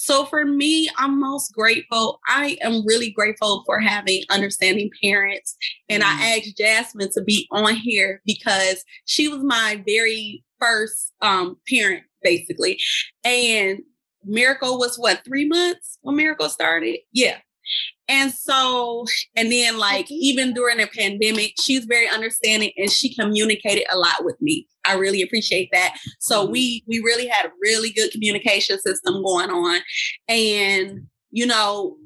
[0.00, 2.20] so for me, I'm most grateful.
[2.26, 5.54] I am really grateful for having understanding parents.
[5.90, 6.22] And mm-hmm.
[6.22, 12.04] I asked Jasmine to be on here because she was my very first um, parent,
[12.22, 12.78] basically.
[13.24, 13.80] And
[14.24, 17.00] Miracle was what, three months when Miracle started?
[17.12, 17.36] Yeah.
[18.08, 19.04] And so,
[19.36, 24.24] and then like even during the pandemic, she's very understanding and she communicated a lot
[24.24, 24.66] with me.
[24.84, 25.96] I really appreciate that.
[26.18, 26.52] So mm-hmm.
[26.52, 29.80] we we really had a really good communication system going on.
[30.28, 31.96] And you know,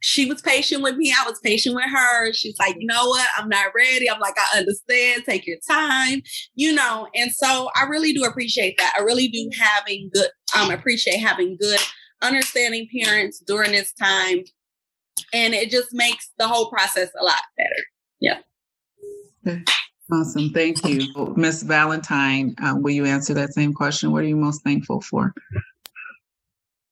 [0.00, 1.12] she was patient with me.
[1.12, 2.32] I was patient with her.
[2.32, 3.26] She's like, you know what?
[3.36, 4.10] I'm not ready.
[4.10, 5.24] I'm like, I understand.
[5.24, 6.22] Take your time,
[6.54, 7.08] you know.
[7.14, 8.94] And so I really do appreciate that.
[8.98, 11.78] I really do having good, um, appreciate having good,
[12.22, 14.44] understanding parents during this time
[15.32, 17.84] and it just makes the whole process a lot better.
[18.20, 19.58] Yeah.
[20.12, 20.50] Awesome.
[20.50, 21.34] Thank you.
[21.36, 24.12] Miss Valentine, uh, will you answer that same question?
[24.12, 25.32] What are you most thankful for?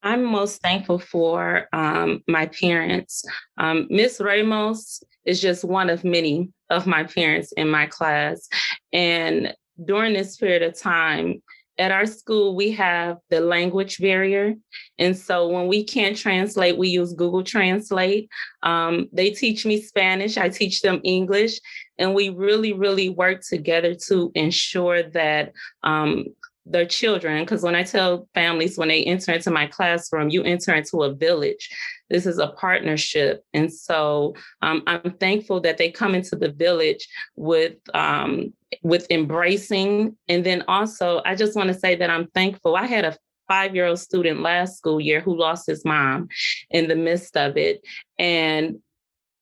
[0.03, 3.25] I'm most thankful for um, my parents.
[3.59, 8.49] Um, Miss Ramos is just one of many of my parents in my class.
[8.93, 9.55] And
[9.85, 11.43] during this period of time,
[11.81, 14.55] at our school, we have the language barrier.
[14.99, 18.29] And so when we can't translate, we use Google Translate.
[18.63, 21.59] Um, they teach me Spanish, I teach them English.
[21.99, 25.53] And we really, really work together to ensure that
[25.83, 26.27] um,
[26.67, 30.75] their children, because when I tell families when they enter into my classroom, you enter
[30.75, 31.71] into a village.
[32.11, 33.45] This is a partnership.
[33.55, 37.07] And so um, I'm thankful that they come into the village
[37.37, 38.53] with um,
[38.83, 40.17] with embracing.
[40.29, 42.77] And then also, I just want to say that I'm thankful.
[42.77, 43.17] I had a
[43.49, 46.29] five year old student last school year who lost his mom
[46.71, 47.81] in the midst of it.
[48.19, 48.79] And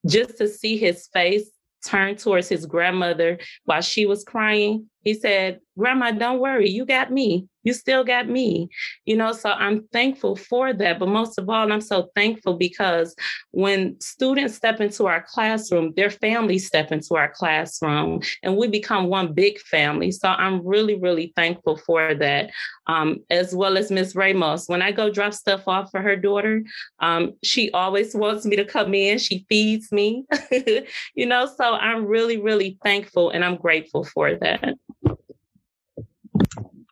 [0.07, 1.51] just to see his face
[1.85, 7.11] turn towards his grandmother while she was crying, he said, Grandma, don't worry, you got
[7.11, 7.49] me.
[7.63, 8.69] You still got me.
[9.05, 13.15] You know so i'm thankful for that but most of all i'm so thankful because
[13.51, 19.09] when students step into our classroom their families step into our classroom and we become
[19.09, 20.11] one big family.
[20.11, 22.51] So i'm really really thankful for that
[22.87, 24.67] um, as well as miss ramos.
[24.67, 26.63] When i go drop stuff off for her daughter
[27.01, 29.19] um, she always wants me to come in.
[29.19, 30.25] She feeds me.
[31.15, 34.75] You know so i'm really really thankful and i'm grateful for that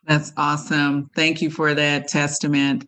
[0.07, 1.09] that's awesome.
[1.15, 2.87] Thank you for that testament.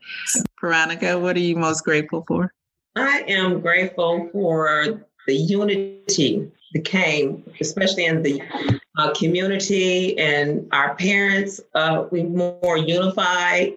[0.60, 2.54] Veronica, what are you most grateful for?
[2.96, 8.42] I am grateful for the unity that came, especially in the
[8.98, 11.60] uh, community and our parents.
[11.76, 13.76] Uh, we more unified.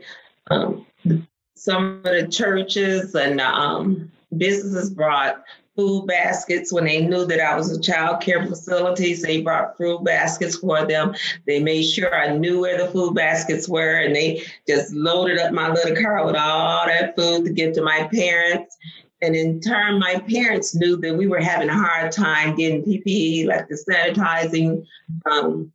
[0.50, 0.86] Um,
[1.54, 5.44] some of the churches and um, businesses brought
[5.76, 9.14] food baskets when they knew that I was a child care facility.
[9.14, 11.14] So they brought food baskets for them.
[11.46, 15.52] They made sure I knew where the food baskets were and they just loaded up
[15.52, 18.76] my little car with all that food to give to my parents.
[19.22, 23.46] And in turn, my parents knew that we were having a hard time getting PPE,
[23.46, 24.84] like the sanitizing
[25.30, 25.72] um,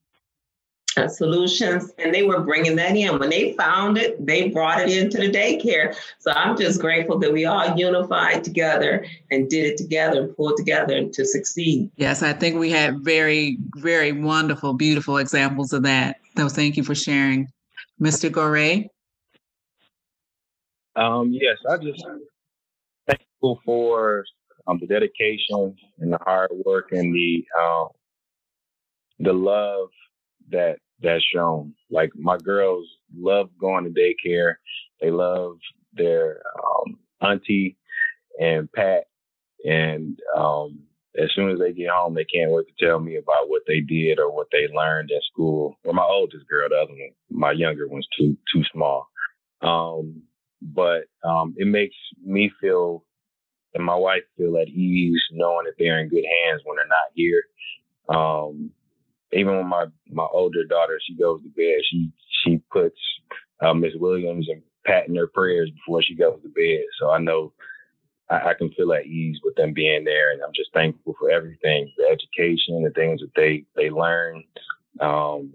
[0.98, 3.20] uh, solutions, and they were bringing that in.
[3.20, 5.96] When they found it, they brought it into the daycare.
[6.20, 10.58] So I'm just grateful that we all unified together and did it together and pulled
[10.58, 11.92] together to succeed.
[11.96, 16.18] Yes, I think we had very, very wonderful, beautiful examples of that.
[16.36, 17.48] So thank you for sharing.
[18.02, 18.32] Mr.
[18.32, 18.86] Gore?
[20.96, 22.04] Um, yes, I just
[23.08, 24.26] thankful for
[24.68, 27.88] um, the dedication and the hard work and the um,
[29.20, 29.90] the love
[30.52, 31.74] that that's shown.
[31.90, 34.56] Like my girls love going to daycare.
[35.02, 35.58] They love
[35.94, 37.78] their um, auntie
[38.40, 39.06] and Pat.
[39.64, 40.80] And um,
[41.22, 43.80] as soon as they get home, they can't wait to tell me about what they
[43.80, 45.78] did or what they learned at school.
[45.84, 49.08] Or my oldest girl, the other one, my younger one's too too small.
[49.62, 50.24] Um,
[50.62, 53.04] but um, it makes me feel
[53.74, 57.14] and my wife feel at ease knowing that they're in good hands when they're not
[57.14, 57.44] here.
[58.10, 58.72] Um,
[59.34, 62.12] even when my my older daughter she goes to bed, she
[62.44, 63.00] she puts
[63.62, 66.86] uh, Miss Williams and Pat in her prayers before she goes to bed.
[67.00, 67.54] So I know
[68.30, 71.30] I, I, can feel at ease with them being there, and I'm just thankful for
[71.30, 74.44] everything, the education, the things that they they learn,
[75.00, 75.54] um,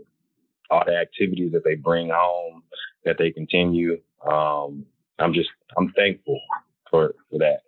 [0.71, 2.63] all the activities that they bring home,
[3.05, 4.01] that they continue.
[4.27, 4.87] Um,
[5.19, 6.41] I'm just I'm thankful
[6.91, 7.61] for for that.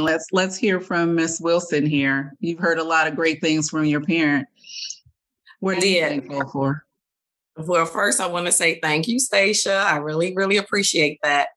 [0.00, 2.34] Let's let's hear from Miss Wilson here.
[2.40, 4.48] You've heard a lot of great things from your parent.
[5.60, 6.84] What are you thankful for?
[7.56, 9.74] Well, first, I want to say thank you, Stacia.
[9.74, 11.48] I really, really appreciate that.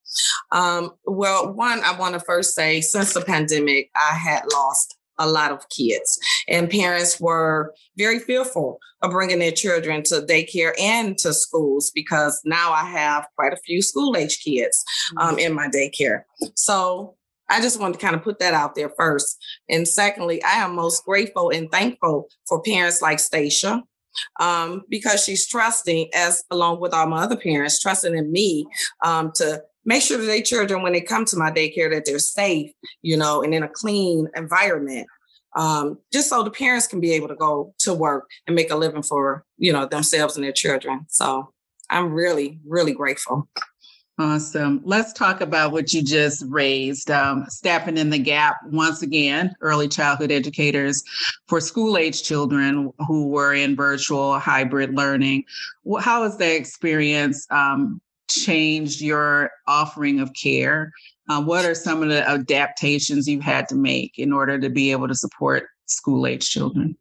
[0.51, 5.29] Um, well, one, I want to first say since the pandemic, I had lost a
[5.29, 11.17] lot of kids, and parents were very fearful of bringing their children to daycare and
[11.19, 14.83] to schools because now I have quite a few school age kids
[15.17, 16.23] um, in my daycare.
[16.55, 17.15] So
[17.53, 19.37] I just wanted to kind of put that out there first.
[19.69, 23.83] And secondly, I am most grateful and thankful for parents like Stacia
[24.39, 28.65] um, because she's trusting, as along with all my other parents, trusting in me
[29.05, 32.17] um, to make sure that their children, when they come to my daycare, that they're
[32.17, 32.71] safe,
[33.03, 35.07] you know, and in a clean environment.
[35.55, 38.75] Um, just so the parents can be able to go to work and make a
[38.75, 41.05] living for you know themselves and their children.
[41.09, 41.53] So
[41.91, 43.47] I'm really, really grateful.
[44.19, 44.79] Awesome.
[44.83, 49.87] Let's talk about what you just raised, um, stepping in the gap once again, early
[49.87, 51.01] childhood educators
[51.47, 55.45] for school age children who were in virtual hybrid learning.
[55.99, 57.99] How has that experience um,
[58.29, 60.91] changed your offering of care?
[61.27, 64.91] Uh, what are some of the adaptations you've had to make in order to be
[64.91, 66.95] able to support school age children?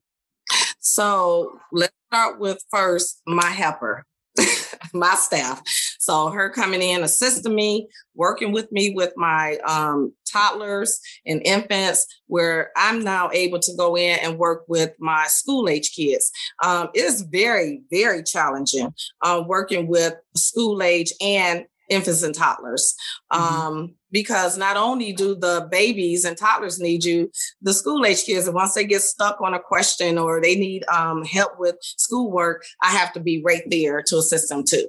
[0.79, 4.07] So let's start with first my helper,
[4.95, 5.63] my staff.
[6.03, 12.09] So her coming in, assisting me, working with me with my um, toddlers and infants,
[12.27, 16.33] where I'm now able to go in and work with my school age kids.
[16.61, 22.97] Um, it is very, very challenging uh, working with school age and infants and toddlers.
[23.33, 23.55] Mm-hmm.
[23.55, 27.31] Um, because not only do the babies and toddlers need you,
[27.61, 30.85] the school age kids, and once they get stuck on a question or they need
[30.89, 34.89] um, help with schoolwork, I have to be right there to assist them too.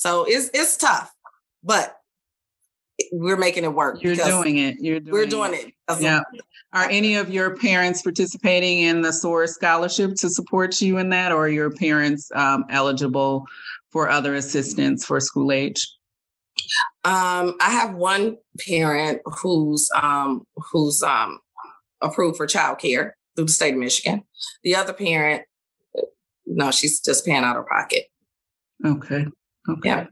[0.00, 1.12] So it's it's tough,
[1.62, 1.94] but
[3.12, 4.02] we're making it work.
[4.02, 4.76] You're doing it.
[4.80, 5.74] You're doing we're doing it.
[5.90, 6.00] it.
[6.00, 6.22] Yeah.
[6.72, 11.32] Are any of your parents participating in the SOAR scholarship to support you in that,
[11.32, 13.44] or are your parents um, eligible
[13.90, 15.86] for other assistance for school age?
[17.04, 21.40] Um, I have one parent who's um, who's um,
[22.00, 24.22] approved for childcare through the state of Michigan.
[24.64, 25.42] The other parent
[26.46, 28.04] no, she's just paying out of pocket.
[28.82, 29.26] Okay.
[29.70, 29.88] Okay.
[29.88, 30.06] Yeah.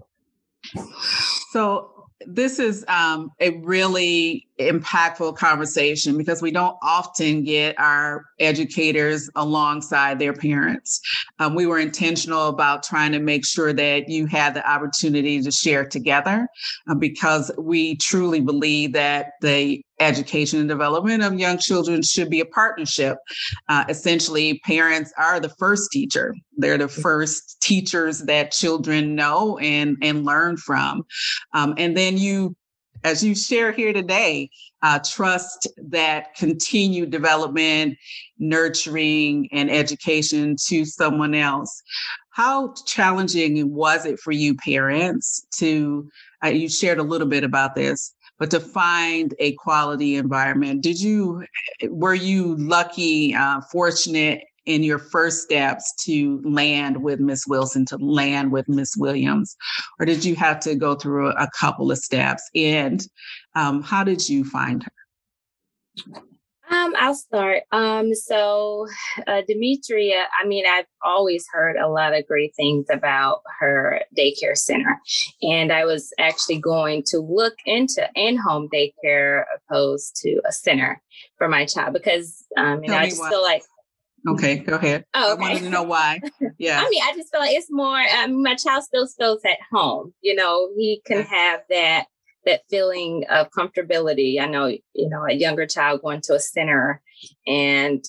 [1.51, 9.31] So this is um, a really impactful conversation because we don't often get our educators
[9.37, 11.01] alongside their parents.
[11.39, 15.51] Um, we were intentional about trying to make sure that you had the opportunity to
[15.51, 16.49] share together
[16.89, 22.41] uh, because we truly believe that the education and development of young children should be
[22.41, 23.19] a partnership.
[23.69, 26.35] Uh, essentially, parents are the first teacher.
[26.57, 31.05] They're the first teachers that children know and, and learn from.
[31.53, 32.57] Um, and then you
[33.05, 34.51] as you share here today,
[34.83, 37.97] uh, trust that continued development,
[38.39, 41.83] nurturing, and education to someone else.
[42.31, 46.09] How challenging was it for you, parents, to?
[46.45, 50.83] Uh, you shared a little bit about this, but to find a quality environment.
[50.83, 51.45] Did you?
[51.85, 57.97] Were you lucky, uh, fortunate in your first steps to land with Miss Wilson, to
[57.97, 59.57] land with Miss Williams?
[59.99, 62.49] Or did you have to go through a, couple of steps?
[62.55, 63.03] And
[63.57, 66.23] um, how did you find her?
[66.71, 67.63] Um, I'll start.
[67.73, 68.87] Um, so
[69.27, 74.57] uh, Demetria, I mean, I've always heard a lot of great things about her daycare
[74.57, 75.01] center,
[75.43, 81.01] and I was actually going to look into in-home daycare opposed to a center
[81.39, 83.63] for my child because um, you know, I just feel like
[84.27, 85.05] Okay, go ahead.
[85.15, 85.45] Oh, okay.
[85.45, 86.21] I wanted to know why.
[86.59, 86.83] Yeah.
[86.85, 88.01] I mean, I just feel like it's more.
[88.01, 90.13] Um, my child still feels at home.
[90.23, 92.07] You know, he can have that
[92.49, 94.41] that feeling of comfortability.
[94.41, 97.01] I know, you know, a younger child going to a center,
[97.47, 98.05] and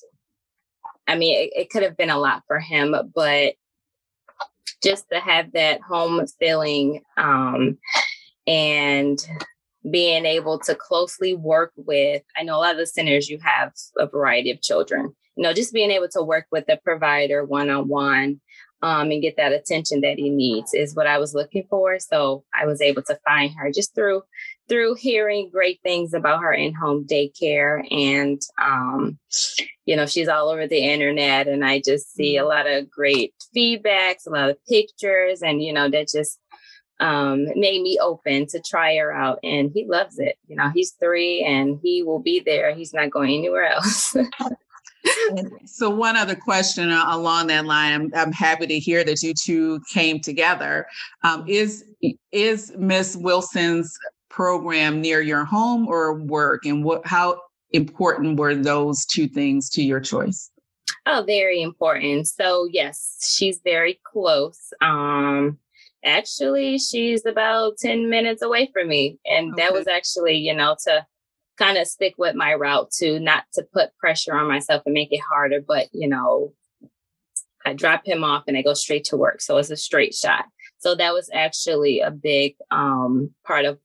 [1.07, 3.53] I mean, it, it could have been a lot for him, but
[4.83, 7.77] just to have that home feeling um,
[8.47, 9.19] and
[9.89, 13.71] being able to closely work with i know a lot of the centers you have
[13.97, 17.69] a variety of children you know, just being able to work with the provider one
[17.69, 18.41] on one
[19.11, 21.99] and get that attention that he needs is what I was looking for.
[21.99, 24.23] So I was able to find her just through
[24.67, 27.81] through hearing great things about her in-home daycare.
[27.91, 29.17] And um,
[29.85, 32.49] you know she's all over the internet and i just see a mm-hmm.
[32.49, 36.37] lot of great feedbacks a lot of pictures and you know that just
[36.99, 39.39] um, made me open to try her out.
[39.43, 40.37] And he loves it.
[40.47, 42.75] You know he's three and he will be there.
[42.75, 44.15] He's not going anywhere else
[45.65, 49.81] so one other question along that line I'm, I'm, happy to hear that you two
[49.91, 50.87] came together.
[51.23, 51.85] Um, is
[52.31, 53.97] is miss wilson's
[54.29, 56.65] program near your home or work?
[56.65, 57.41] And what how
[57.71, 60.51] important were those two things to your choice?
[61.05, 62.27] Oh very important.
[62.27, 64.71] So yes she's very close.
[64.81, 65.57] Um
[66.05, 69.19] actually she's about 10 minutes away from me.
[69.25, 69.63] And okay.
[69.63, 71.05] that was actually you know to
[71.59, 75.11] kind of stick with my route to not to put pressure on myself and make
[75.11, 76.53] it harder, but you know,
[77.65, 79.41] I drop him off and I go straight to work.
[79.41, 80.45] So it's a straight shot.
[80.79, 83.79] So that was actually a big um, part of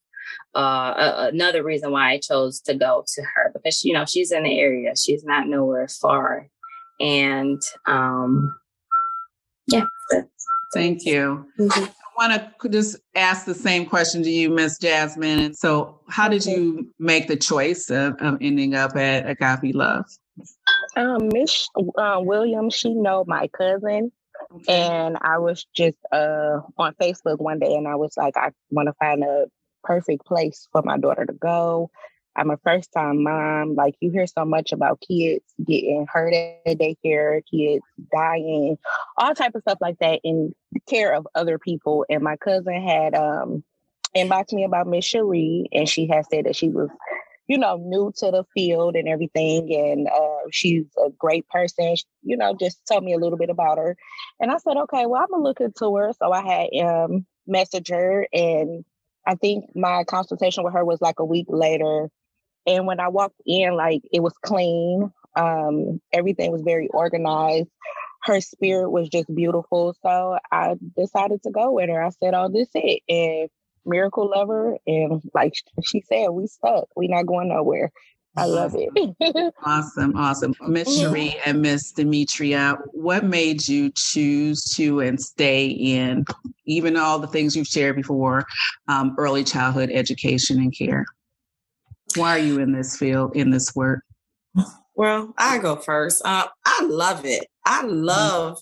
[0.55, 4.45] uh, another reason why I chose to go to her because you know she's in
[4.45, 4.95] the area.
[4.97, 6.49] She's not nowhere far,
[7.01, 8.57] and um,
[9.67, 9.87] yeah.
[10.73, 11.47] Thank you.
[11.59, 11.85] Mm-hmm
[12.17, 15.39] want to just ask the same question to you, Miss Jasmine.
[15.39, 20.05] And so, how did you make the choice of, of ending up at Agape Love?
[20.97, 24.13] Um, Miss uh, Williams, she know my cousin,
[24.55, 24.83] okay.
[24.83, 28.89] and I was just uh on Facebook one day, and I was like, I want
[28.89, 29.47] to find a
[29.83, 31.91] perfect place for my daughter to go.
[32.37, 33.75] I'm a first time mom.
[33.75, 38.77] Like you hear so much about kids getting hurt at daycare, kids dying,
[39.17, 40.55] all type of stuff like that in
[40.89, 42.05] care of other people.
[42.09, 43.63] And my cousin had um
[44.17, 46.89] inboxed me about Miss Cherie and she had said that she was,
[47.47, 49.73] you know, new to the field and everything.
[49.73, 51.97] And uh, she's a great person.
[51.97, 53.97] She, you know, just told me a little bit about her.
[54.41, 56.13] And I said, okay, well, I'm gonna look into her.
[56.19, 58.85] So I had um messaged her and
[59.27, 62.11] I think my consultation with her was like a week later
[62.67, 65.13] and when I walked in, like it was clean.
[65.37, 67.69] Um, everything was very organized.
[68.23, 69.95] Her spirit was just beautiful.
[70.03, 72.03] So I decided to go with her.
[72.03, 73.03] I said, Oh, this it.
[73.09, 73.51] And
[73.85, 74.79] miracle lover.
[74.87, 75.55] And like
[75.85, 76.89] she said, we stuck.
[76.97, 77.93] We not going nowhere.
[78.37, 79.55] I love it.
[79.65, 80.55] awesome, awesome.
[80.63, 81.13] Miss mm-hmm.
[81.13, 86.25] Cherie and Miss Demetria, what made you choose to and stay in
[86.67, 88.45] even all the things you've shared before,
[88.89, 91.07] um, early childhood education and care?
[92.17, 94.05] Why are you in this field, in this work?
[94.95, 96.23] Well, I go first.
[96.25, 97.47] Uh, I love it.
[97.67, 98.03] I mm-hmm.
[98.03, 98.59] love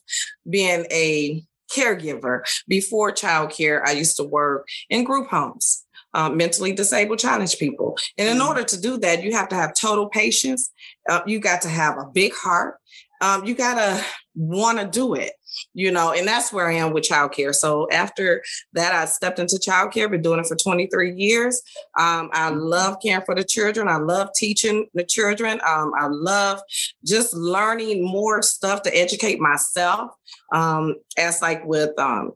[0.49, 2.41] being a caregiver.
[2.69, 5.85] Before childcare, I used to work in group homes,
[6.15, 7.97] uh, mentally disabled, challenged people.
[8.17, 8.49] And in mm-hmm.
[8.49, 10.71] order to do that, you have to have total patience.
[11.09, 12.77] Uh, you got to have a big heart.
[13.23, 14.05] Um, you gotta
[14.35, 15.33] want to do it,
[15.75, 17.55] you know, and that's where I am with childcare.
[17.55, 18.43] So after
[18.73, 21.63] that, I stepped into childcare, been doing it for 23 years.
[21.99, 22.59] Um, I mm-hmm.
[22.59, 23.89] love caring for the children.
[23.89, 25.61] I love teaching the children.
[25.67, 26.61] Um, I love
[27.07, 30.11] just learning more stuff to educate myself.
[30.53, 32.33] Um, as like with um,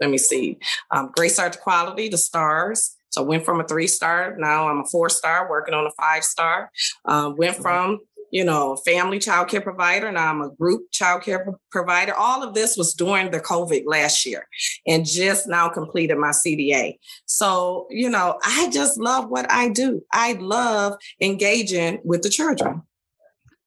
[0.00, 0.58] let me see,
[0.90, 2.96] um, Great Start to Quality, the stars.
[3.10, 6.24] So went from a three star, now I'm a four star, working on a five
[6.24, 6.70] star.
[7.04, 7.62] Um, went mm-hmm.
[7.62, 8.00] from
[8.34, 10.10] you know, family child care provider.
[10.10, 12.12] Now I'm a group child care provider.
[12.14, 14.48] All of this was during the COVID last year
[14.88, 16.98] and just now completed my CDA.
[17.26, 20.04] So, you know, I just love what I do.
[20.12, 22.82] I love engaging with the children.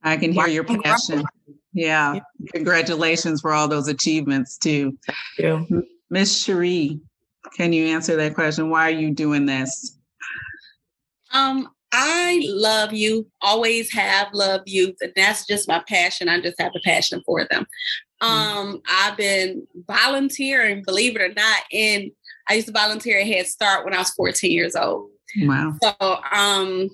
[0.03, 1.24] I can hear your passion.
[1.72, 2.20] Yeah.
[2.53, 4.97] Congratulations for all those achievements too.
[5.05, 5.84] Thank you.
[6.09, 6.99] Miss Cherie,
[7.55, 8.70] can you answer that question?
[8.70, 9.97] Why are you doing this?
[11.32, 11.70] Um,
[12.00, 16.30] I love you, always have loved you, and that's just my passion.
[16.30, 17.66] I just have a passion for them.
[18.22, 18.28] Mm.
[18.28, 22.12] Um, I've been volunteering, believe it or not, and
[22.48, 25.10] I used to volunteer at Head Start when I was 14 years old.
[25.39, 25.74] Wow.
[25.84, 26.89] So um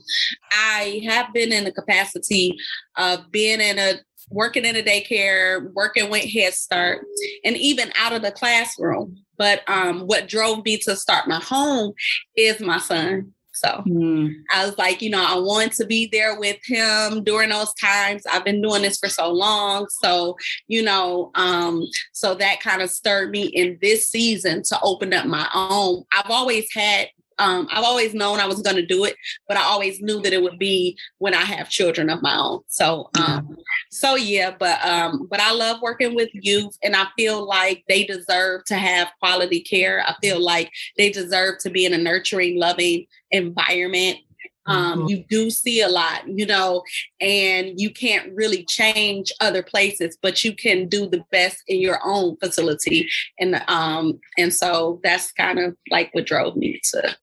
[0.52, 2.58] I have been in the capacity
[2.98, 3.96] of being in a
[4.30, 7.06] working in a daycare, working with Head Start,
[7.44, 9.18] and even out of the classroom.
[9.38, 11.94] But um, what drove me to start my home
[12.38, 13.34] is my son.
[13.54, 14.34] So mm.
[14.52, 18.24] I was like, you know, I want to be there with him during those times.
[18.32, 19.88] I've been doing this for so long.
[20.04, 20.36] So,
[20.68, 25.26] you know, um, so that kind of stirred me in this season to open up
[25.26, 26.04] my own.
[26.14, 29.16] I've always had um, I've always known I was going to do it,
[29.48, 32.62] but I always knew that it would be when I have children of my own.
[32.68, 33.58] So, um,
[33.92, 38.04] so yeah, but um, but I love working with youth, and I feel like they
[38.04, 40.04] deserve to have quality care.
[40.06, 44.20] I feel like they deserve to be in a nurturing, loving environment.
[44.66, 45.08] Um, mm-hmm.
[45.08, 46.84] You do see a lot, you know,
[47.20, 52.00] and you can't really change other places, but you can do the best in your
[52.04, 53.10] own facility,
[53.40, 57.16] and um, and so that's kind of like what drove me to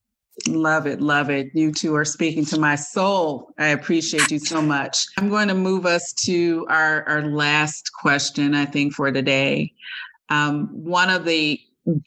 [0.48, 1.00] Love it.
[1.00, 1.50] Love it.
[1.54, 3.52] You two are speaking to my soul.
[3.58, 5.06] I appreciate you so much.
[5.18, 9.72] I'm going to move us to our, our last question, I think, for today.
[10.28, 11.60] Um, one of the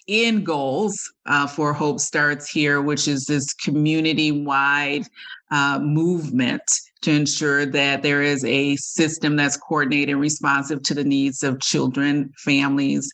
[0.08, 5.08] end goals uh, for Hope Starts Here, which is this community wide
[5.52, 6.64] uh, movement
[7.02, 11.60] to ensure that there is a system that's coordinated and responsive to the needs of
[11.60, 13.12] children, families,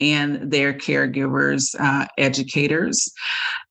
[0.00, 3.12] and their caregivers, uh, educators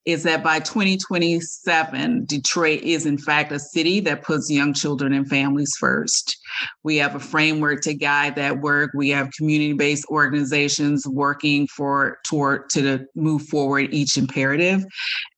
[0.05, 5.29] is that by 2027, Detroit is in fact a city that puts young children and
[5.29, 6.37] families first.
[6.83, 8.91] We have a framework to guide that work.
[8.95, 14.83] We have community-based organizations working for toward to move forward each imperative,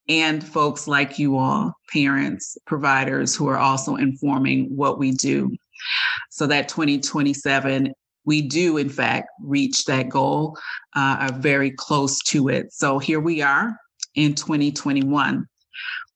[0.08, 5.54] and folks like you all, parents, providers who are also informing what we do.
[6.30, 7.92] So that 2027
[8.26, 10.56] we do in fact reach that goal
[10.96, 13.78] uh, are very close to it so here we are
[14.14, 15.46] in 2021.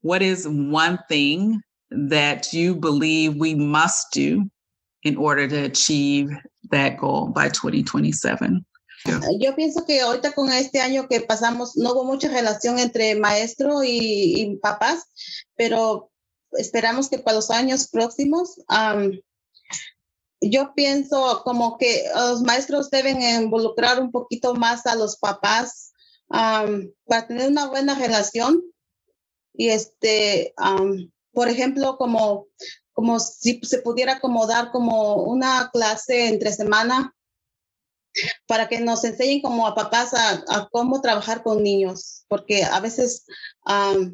[0.02, 4.48] What is one thing that you believe we must do
[5.02, 6.30] in order to achieve
[6.70, 8.64] that goal by 2027?
[9.06, 9.20] Yeah.
[9.38, 13.82] Yo pienso que ahorita con este año que pasamos no hubo mucha relación entre maestro
[13.82, 15.04] y, y papás,
[15.56, 16.10] pero
[16.52, 19.12] esperamos que para los años próximos um,
[20.40, 25.92] yo pienso como que los maestros deben involucrar un poquito más a los papás
[26.28, 28.62] para tener una buena relación.
[29.54, 30.54] Y este,
[31.32, 32.46] por ejemplo, como,
[32.92, 37.14] como si se pudiera acomodar como una clase entre semana
[38.46, 43.24] para que nos enseñen como a papás a, cómo trabajar con niños, porque a veces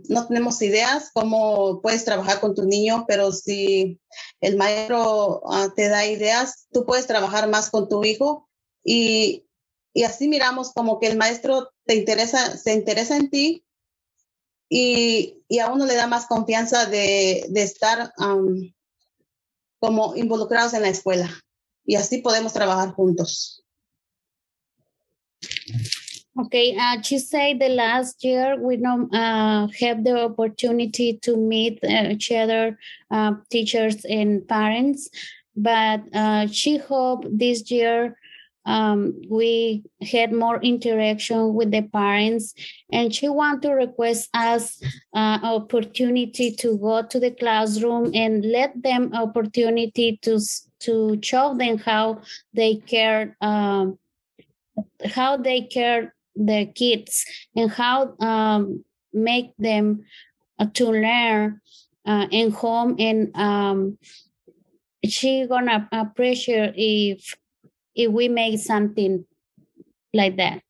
[0.08, 4.00] no tenemos ideas cómo puedes trabajar con tu niño, pero si
[4.40, 8.48] el maestro ah, te da ideas, tú puedes trabajar más con tu hijo
[8.84, 9.46] y,
[9.92, 11.94] y así miramos como que el maestro se
[12.74, 13.64] interesa en ti
[14.68, 18.12] y, y a uno le da más confianza de, de estar
[19.78, 21.30] como involucrados en la escuela
[21.84, 23.63] y así podemos trabajar juntos.
[26.40, 31.78] Okay, uh, she said the last year we don't uh, have the opportunity to meet
[31.84, 32.76] uh, each other,
[33.10, 35.08] uh, teachers and parents,
[35.54, 38.16] but uh, she hope this year
[38.66, 42.54] um, we had more interaction with the parents
[42.90, 44.82] and she want to request us
[45.14, 50.40] uh, opportunity to go to the classroom and let them opportunity to
[50.80, 52.20] to show them how
[52.54, 53.98] they care um,
[55.06, 60.04] how they care their kids and how um, make them
[60.58, 61.60] uh, to learn
[62.06, 63.98] uh, in home and um,
[65.04, 67.36] she gonna appreciate if
[67.94, 69.24] if we make something
[70.12, 70.62] like that.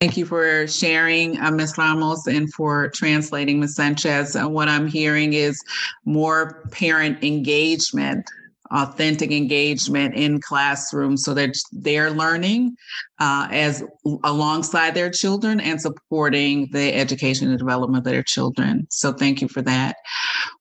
[0.00, 1.78] Thank you for sharing, uh, Ms.
[1.78, 3.76] Ramos, and for translating, Ms.
[3.76, 4.36] Sanchez.
[4.36, 5.58] Uh, what I'm hearing is
[6.04, 8.28] more parent engagement,
[8.70, 12.76] authentic engagement in classrooms so that they're learning
[13.20, 13.82] uh, as
[14.24, 18.86] alongside their children and supporting the education and development of their children.
[18.90, 19.96] So thank you for that.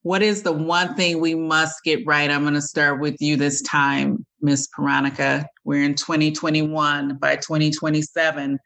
[0.04, 2.30] What is the one thing we must get right?
[2.30, 5.48] I'm going to start with you this time, miss Veronica.
[5.64, 7.18] We're in 2021.
[7.18, 8.60] By 2027,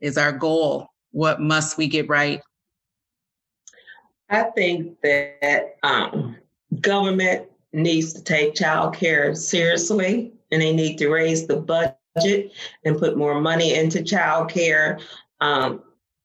[0.00, 0.88] is our goal.
[1.10, 2.40] What must we get right?
[4.30, 6.36] I think that um,
[6.80, 12.52] government needs to take child care seriously and they need to raise the budget
[12.84, 14.98] and put more money into child care
[15.40, 15.82] um,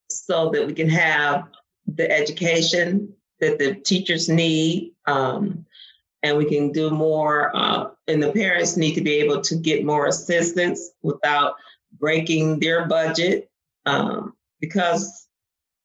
[0.10, 1.48] so that we can have
[1.88, 5.66] the education that the teachers need um,
[6.24, 9.86] and we can do more uh, and the parents need to be able to get
[9.86, 11.56] more assistance without
[12.00, 13.50] breaking their budget
[13.86, 15.28] um, because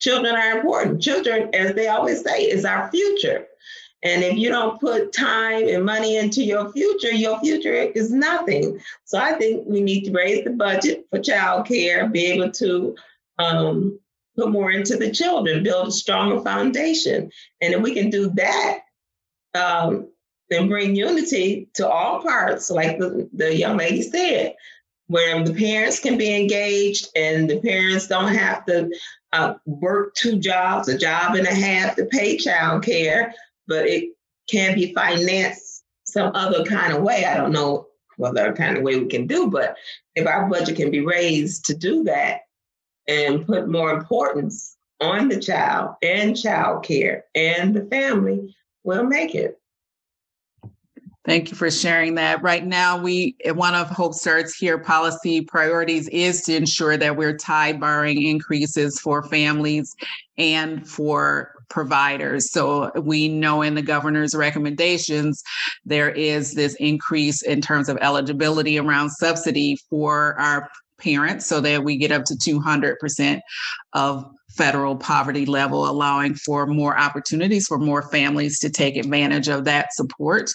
[0.00, 1.02] children are important.
[1.02, 3.47] Children, as they always say, is our future.
[4.02, 8.80] And if you don't put time and money into your future, your future is nothing.
[9.04, 12.96] So I think we need to raise the budget for child care, be able to
[13.38, 13.98] um,
[14.36, 17.30] put more into the children, build a stronger foundation.
[17.60, 18.80] And if we can do that,
[19.54, 20.08] um,
[20.48, 24.54] then bring unity to all parts, like the, the young lady said
[25.08, 28.90] where the parents can be engaged and the parents don't have to
[29.32, 33.34] uh, work two jobs, a job and a half to pay child care,
[33.68, 34.10] but it
[34.50, 37.26] can be financed some other kind of way.
[37.26, 39.76] I don't know what other kind of way we can do, but
[40.16, 42.40] if our budget can be raised to do that
[43.06, 49.34] and put more importance on the child and child care and the family, we'll make
[49.34, 49.60] it.
[51.24, 52.42] Thank you for sharing that.
[52.42, 57.36] Right now, we one of Hope Starts Here policy priorities is to ensure that we're
[57.36, 59.94] tie barring increases for families
[60.38, 62.50] and for providers.
[62.50, 65.42] So we know in the governor's recommendations,
[65.84, 71.84] there is this increase in terms of eligibility around subsidy for our parents so that
[71.84, 73.40] we get up to 200%
[73.92, 79.64] of federal poverty level, allowing for more opportunities for more families to take advantage of
[79.64, 80.50] that support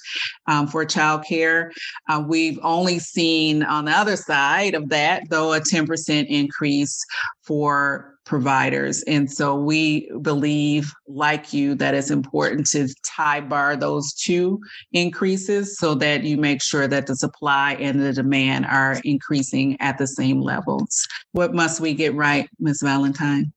[0.48, 1.70] um, for childcare.
[2.10, 7.00] Uh, we've only seen on the other side of that, though, a 10% increase
[7.44, 9.04] for providers.
[9.04, 14.60] And so we believe, like you, that it's important to tie bar those two
[14.92, 19.98] increases so that you make sure that the supply and the demand are increasing at
[19.98, 21.06] the same levels.
[21.34, 22.82] What must we get right, Ms.
[22.84, 23.52] Valentine?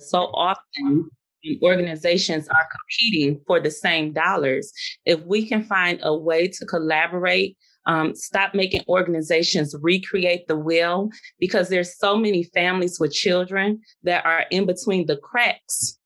[0.00, 1.10] So often,
[1.62, 4.72] organizations are competing for the same dollars.
[5.04, 7.56] If we can find a way to collaborate,
[7.88, 11.10] um, stop making organizations recreate the wheel
[11.40, 15.98] because there's so many families with children that are in between the cracks,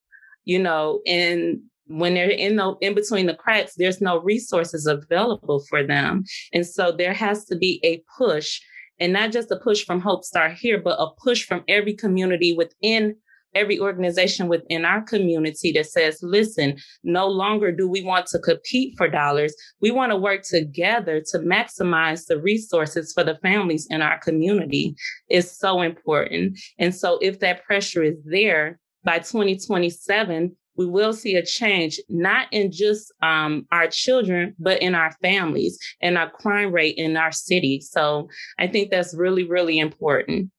[0.45, 5.65] you know, and when they're in the in between the cracks, there's no resources available
[5.69, 6.25] for them.
[6.53, 8.61] And so there has to be a push
[9.01, 12.55] and not just a push from Hope Start here, but a push from every community
[12.57, 13.17] within
[13.55, 18.95] every organization within our community that says, listen, no longer do we want to compete
[18.97, 19.55] for dollars.
[19.81, 24.95] We want to work together to maximize the resources for the families in our community
[25.29, 26.59] is so important.
[26.79, 32.47] And so if that pressure is there by 2027, we will see a change, not
[32.51, 37.33] in just um, our children, but in our families and our crime rate in our
[37.33, 37.81] city.
[37.81, 38.29] So
[38.59, 40.51] I think that's really, really important.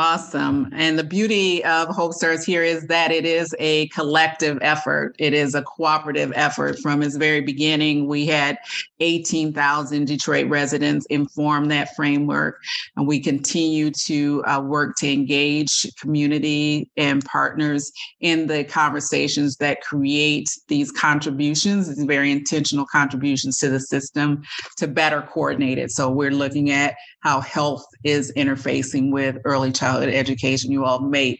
[0.00, 0.70] Awesome.
[0.76, 5.16] And the beauty of Hope Starts here is that it is a collective effort.
[5.18, 6.78] It is a cooperative effort.
[6.78, 8.58] From its very beginning, we had
[9.00, 12.60] 18,000 Detroit residents inform that framework.
[12.96, 17.90] And we continue to uh, work to engage community and partners
[18.20, 24.44] in the conversations that create these contributions, these very intentional contributions to the system
[24.76, 25.90] to better coordinate it.
[25.90, 30.72] So we're looking at how health is interfacing with early childhood education.
[30.72, 31.38] You all made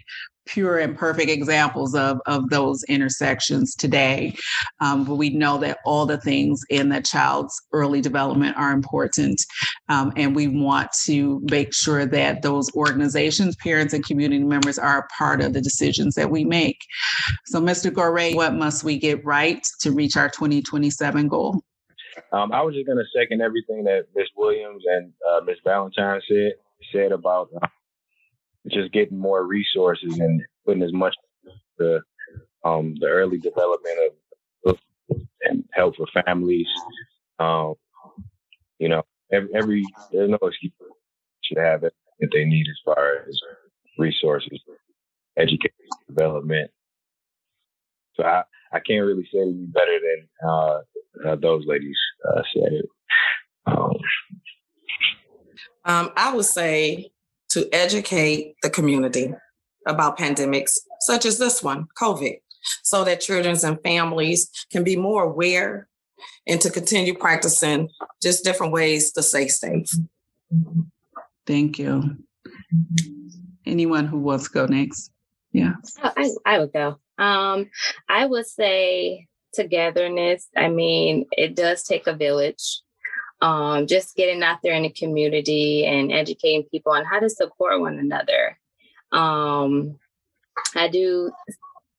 [0.49, 4.35] pure and perfect examples of, of those intersections today.
[4.81, 9.41] Um, but we know that all the things in the child's early development are important.
[9.89, 15.01] Um, and we want to make sure that those organizations, parents, and community members are
[15.01, 16.79] a part of the decisions that we make.
[17.47, 17.93] So, Mr.
[17.93, 21.63] Gore, what must we get right to reach our 2027 goal?
[22.33, 24.29] Um, I was just to second everything that Ms.
[24.37, 25.59] Williams and uh, Ms.
[25.65, 26.53] Valentine said
[26.93, 27.67] said about uh,
[28.69, 31.15] just getting more resources and putting as much
[31.79, 32.01] the
[32.65, 33.99] um, the early development
[34.67, 34.79] of
[35.43, 36.67] and help for families.
[37.39, 37.75] Um,
[38.79, 39.03] you know,
[39.33, 40.73] every, every there's no excuse
[41.45, 43.41] should have it that they need as far as
[43.97, 44.61] resources,
[45.37, 45.73] education,
[46.09, 46.71] development.
[48.15, 48.43] So I,
[48.73, 50.81] I can't really say any better than uh,
[51.27, 51.99] uh, those ladies
[52.29, 52.87] uh, said it.
[53.67, 53.93] Um,
[55.85, 57.11] um, I would say
[57.51, 59.33] to educate the community
[59.87, 62.41] about pandemics such as this one, COVID,
[62.83, 65.89] so that children and families can be more aware
[66.47, 67.89] and to continue practicing
[68.23, 69.89] just different ways to stay safe.
[71.47, 72.19] Thank you.
[73.65, 75.11] Anyone who wants to go next?
[75.53, 75.75] Yeah.
[76.03, 76.99] Oh, I, I would go.
[77.19, 77.71] Um,
[78.09, 80.49] I would say togetherness.
[80.57, 82.81] I mean, it does take a village.
[83.41, 87.81] Um, just getting out there in the community and educating people on how to support
[87.81, 88.59] one another.
[89.13, 89.99] Um,
[90.75, 91.31] I do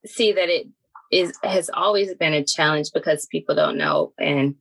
[0.06, 0.68] see that it
[1.12, 4.56] is has always been a challenge because people don't know and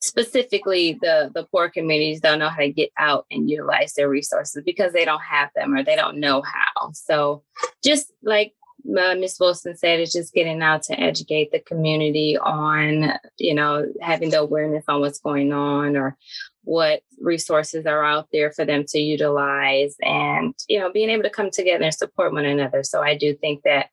[0.00, 4.62] specifically the the poor communities don't know how to get out and utilize their resources
[4.64, 7.42] because they don't have them or they don't know how so
[7.82, 8.52] just like
[8.86, 13.86] uh, Miss Wilson said, it's just getting out to educate the community on, you know,
[14.00, 16.16] having the awareness on what's going on or
[16.64, 21.30] what resources are out there for them to utilize and, you know, being able to
[21.30, 22.82] come together and support one another.
[22.82, 23.88] So I do think that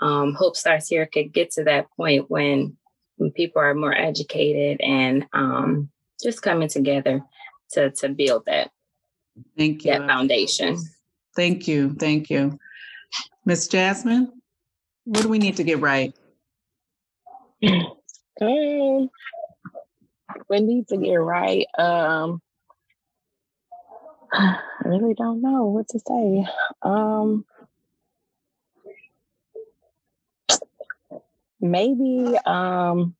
[0.00, 2.76] um, Hope Starts Here could get to that point when
[3.16, 5.90] when people are more educated and um,
[6.20, 7.22] just coming together
[7.72, 8.70] to to build that.
[9.56, 9.92] Thank you.
[9.92, 10.78] That foundation.
[11.36, 11.94] Thank you.
[11.94, 12.58] Thank you.
[13.44, 14.32] Miss Jasmine,
[15.04, 16.14] what do we need to get right?
[18.40, 19.10] Um,
[20.48, 21.66] we need to get right.
[21.78, 22.40] Um,
[24.32, 26.46] I really don't know what to say.
[26.82, 27.44] Um,
[31.60, 33.14] maybe um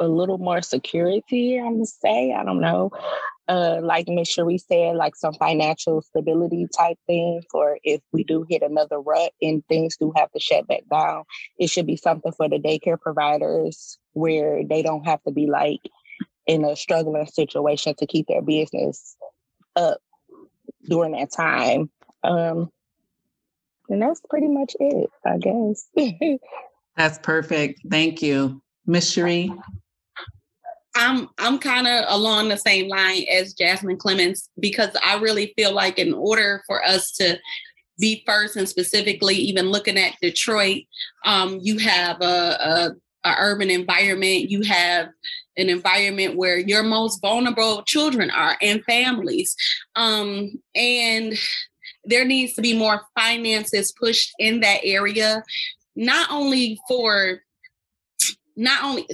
[0.00, 2.32] a little more security, I'm gonna say.
[2.32, 2.90] I don't know.
[3.48, 8.44] Uh, like Miss Cherie said, like some financial stability type thing for if we do
[8.48, 11.22] hit another rut and things do have to shut back down.
[11.58, 15.80] It should be something for the daycare providers where they don't have to be like
[16.46, 19.16] in a struggling situation to keep their business
[19.76, 20.00] up
[20.88, 21.90] during that time.
[22.24, 22.70] Um,
[23.88, 25.88] and that's pretty much it, I guess.
[26.96, 27.82] That's perfect.
[27.88, 28.62] Thank you.
[28.86, 29.52] Miss Cherie?
[30.96, 35.72] I'm I'm kind of along the same line as Jasmine Clemens because I really feel
[35.72, 37.38] like in order for us to
[37.98, 40.82] be first and specifically even looking at Detroit,
[41.24, 42.94] um, you have a,
[43.24, 44.50] a, a urban environment.
[44.50, 45.08] You have
[45.56, 49.54] an environment where your most vulnerable children are and families,
[49.94, 51.34] um, and
[52.04, 55.42] there needs to be more finances pushed in that area
[55.96, 57.40] not only for
[58.54, 59.06] not only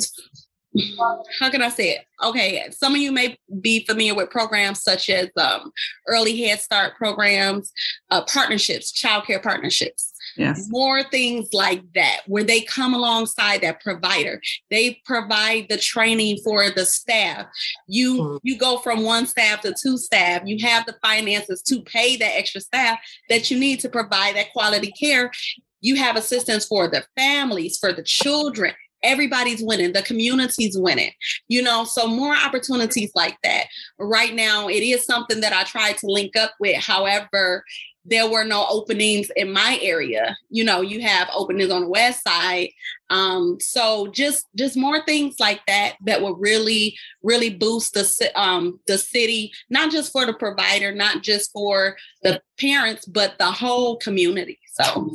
[1.41, 2.07] how can I say it?
[2.23, 5.73] Okay, some of you may be familiar with programs such as um,
[6.07, 7.73] early Head Start programs,
[8.11, 10.13] uh, partnerships, childcare partnerships.
[10.37, 10.67] Yes.
[10.71, 14.41] More things like that, where they come alongside that provider.
[14.71, 17.47] They provide the training for the staff.
[17.87, 18.37] You mm-hmm.
[18.43, 20.43] you go from one staff to two staff.
[20.47, 22.99] You have the finances to pay that extra staff
[23.29, 25.31] that you need to provide that quality care
[25.83, 28.73] you have assistance for the families, for the children.
[29.03, 29.93] Everybody's winning.
[29.93, 31.13] The community's winning.
[31.49, 33.67] You know, so more opportunities like that.
[33.99, 36.77] Right now, it is something that I tried to link up with.
[36.83, 37.65] However,
[38.05, 40.37] there were no openings in my area.
[40.51, 42.71] You know, you have openings on the west side.
[43.11, 48.81] Um, so just just more things like that that will really really boost the um,
[48.87, 53.97] the city, not just for the provider, not just for the parents, but the whole
[53.99, 54.59] community.
[54.73, 55.13] So.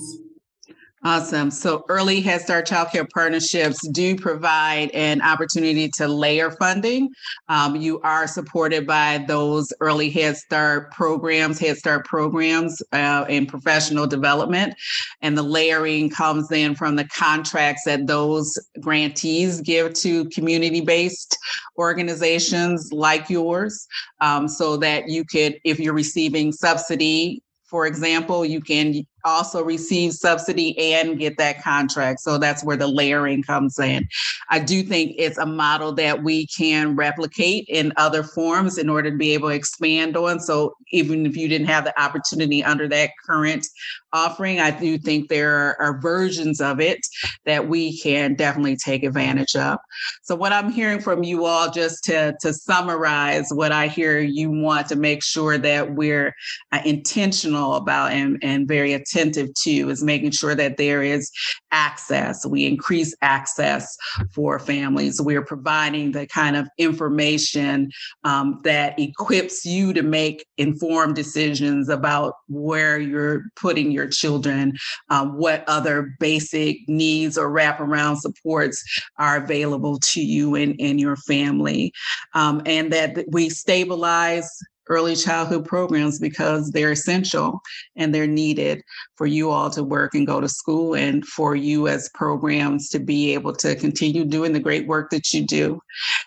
[1.08, 1.52] Awesome.
[1.52, 7.08] So early Head Start childcare partnerships do provide an opportunity to layer funding.
[7.48, 13.46] Um, you are supported by those early Head Start programs, Head Start programs uh, in
[13.46, 14.74] professional development.
[15.22, 21.38] And the layering comes in from the contracts that those grantees give to community-based
[21.78, 23.88] organizations like yours.
[24.20, 30.14] Um, so that you could, if you're receiving subsidy for example, you can also receive
[30.14, 32.22] subsidy and get that contract.
[32.22, 34.08] So that's where the layering comes in.
[34.50, 39.12] I do think it's a model that we can replicate in other forms in order
[39.12, 40.40] to be able to expand on.
[40.40, 43.68] So even if you didn't have the opportunity under that current
[44.14, 47.00] offering, I do think there are, are versions of it
[47.46, 49.78] that we can definitely take advantage of.
[50.24, 54.50] So what I'm hearing from you all, just to, to summarize what I hear you
[54.50, 56.34] want to make sure that we're
[56.72, 61.32] uh, intentional about and, and very attentive attentive to is making sure that there is
[61.72, 62.46] access.
[62.46, 63.98] We increase access
[64.34, 65.22] for families.
[65.22, 67.90] We're providing the kind of information
[68.24, 74.74] um, that equips you to make informed decisions about where you're putting your children,
[75.10, 78.84] um, what other basic needs or wraparound supports
[79.18, 81.92] are available to you and, and your family,
[82.34, 84.50] um, and that we stabilize
[84.90, 87.62] early childhood programs because they're essential
[87.96, 88.82] and they're needed
[89.16, 93.00] for you all to work and go to school and for you as programs to
[93.00, 95.80] be able to continue doing the great work that you do.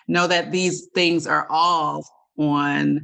[0.07, 2.05] Know that these things are all
[2.37, 3.01] on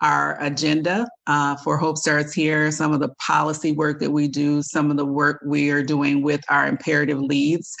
[0.00, 4.62] our agenda uh, for Hope Starts Here, some of the policy work that we do,
[4.62, 7.74] some of the work we are doing with our imperative leads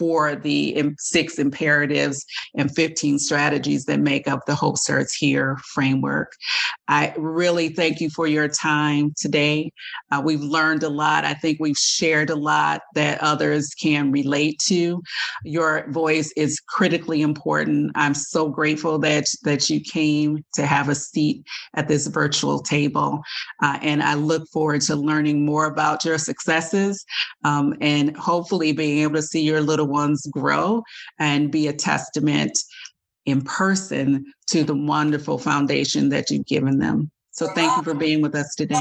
[0.00, 2.24] for the six imperatives
[2.54, 6.32] and 15 strategies that make up the Hope Starts Here framework.
[6.88, 9.70] I really thank you for your time today.
[10.10, 11.26] Uh, we've learned a lot.
[11.26, 15.02] I think we've shared a lot that others can relate to.
[15.44, 17.92] Your voice is critically important.
[17.94, 21.44] I'm so grateful that that you came to have a seat
[21.74, 23.20] at this virtual table,
[23.62, 27.04] uh, and I look forward to learning more about your successes
[27.44, 30.82] um, and hopefully being able to see your little ones grow
[31.18, 32.58] and be a testament
[33.26, 37.10] in person to the wonderful foundation that you've given them.
[37.32, 38.80] So thank you for being with us today.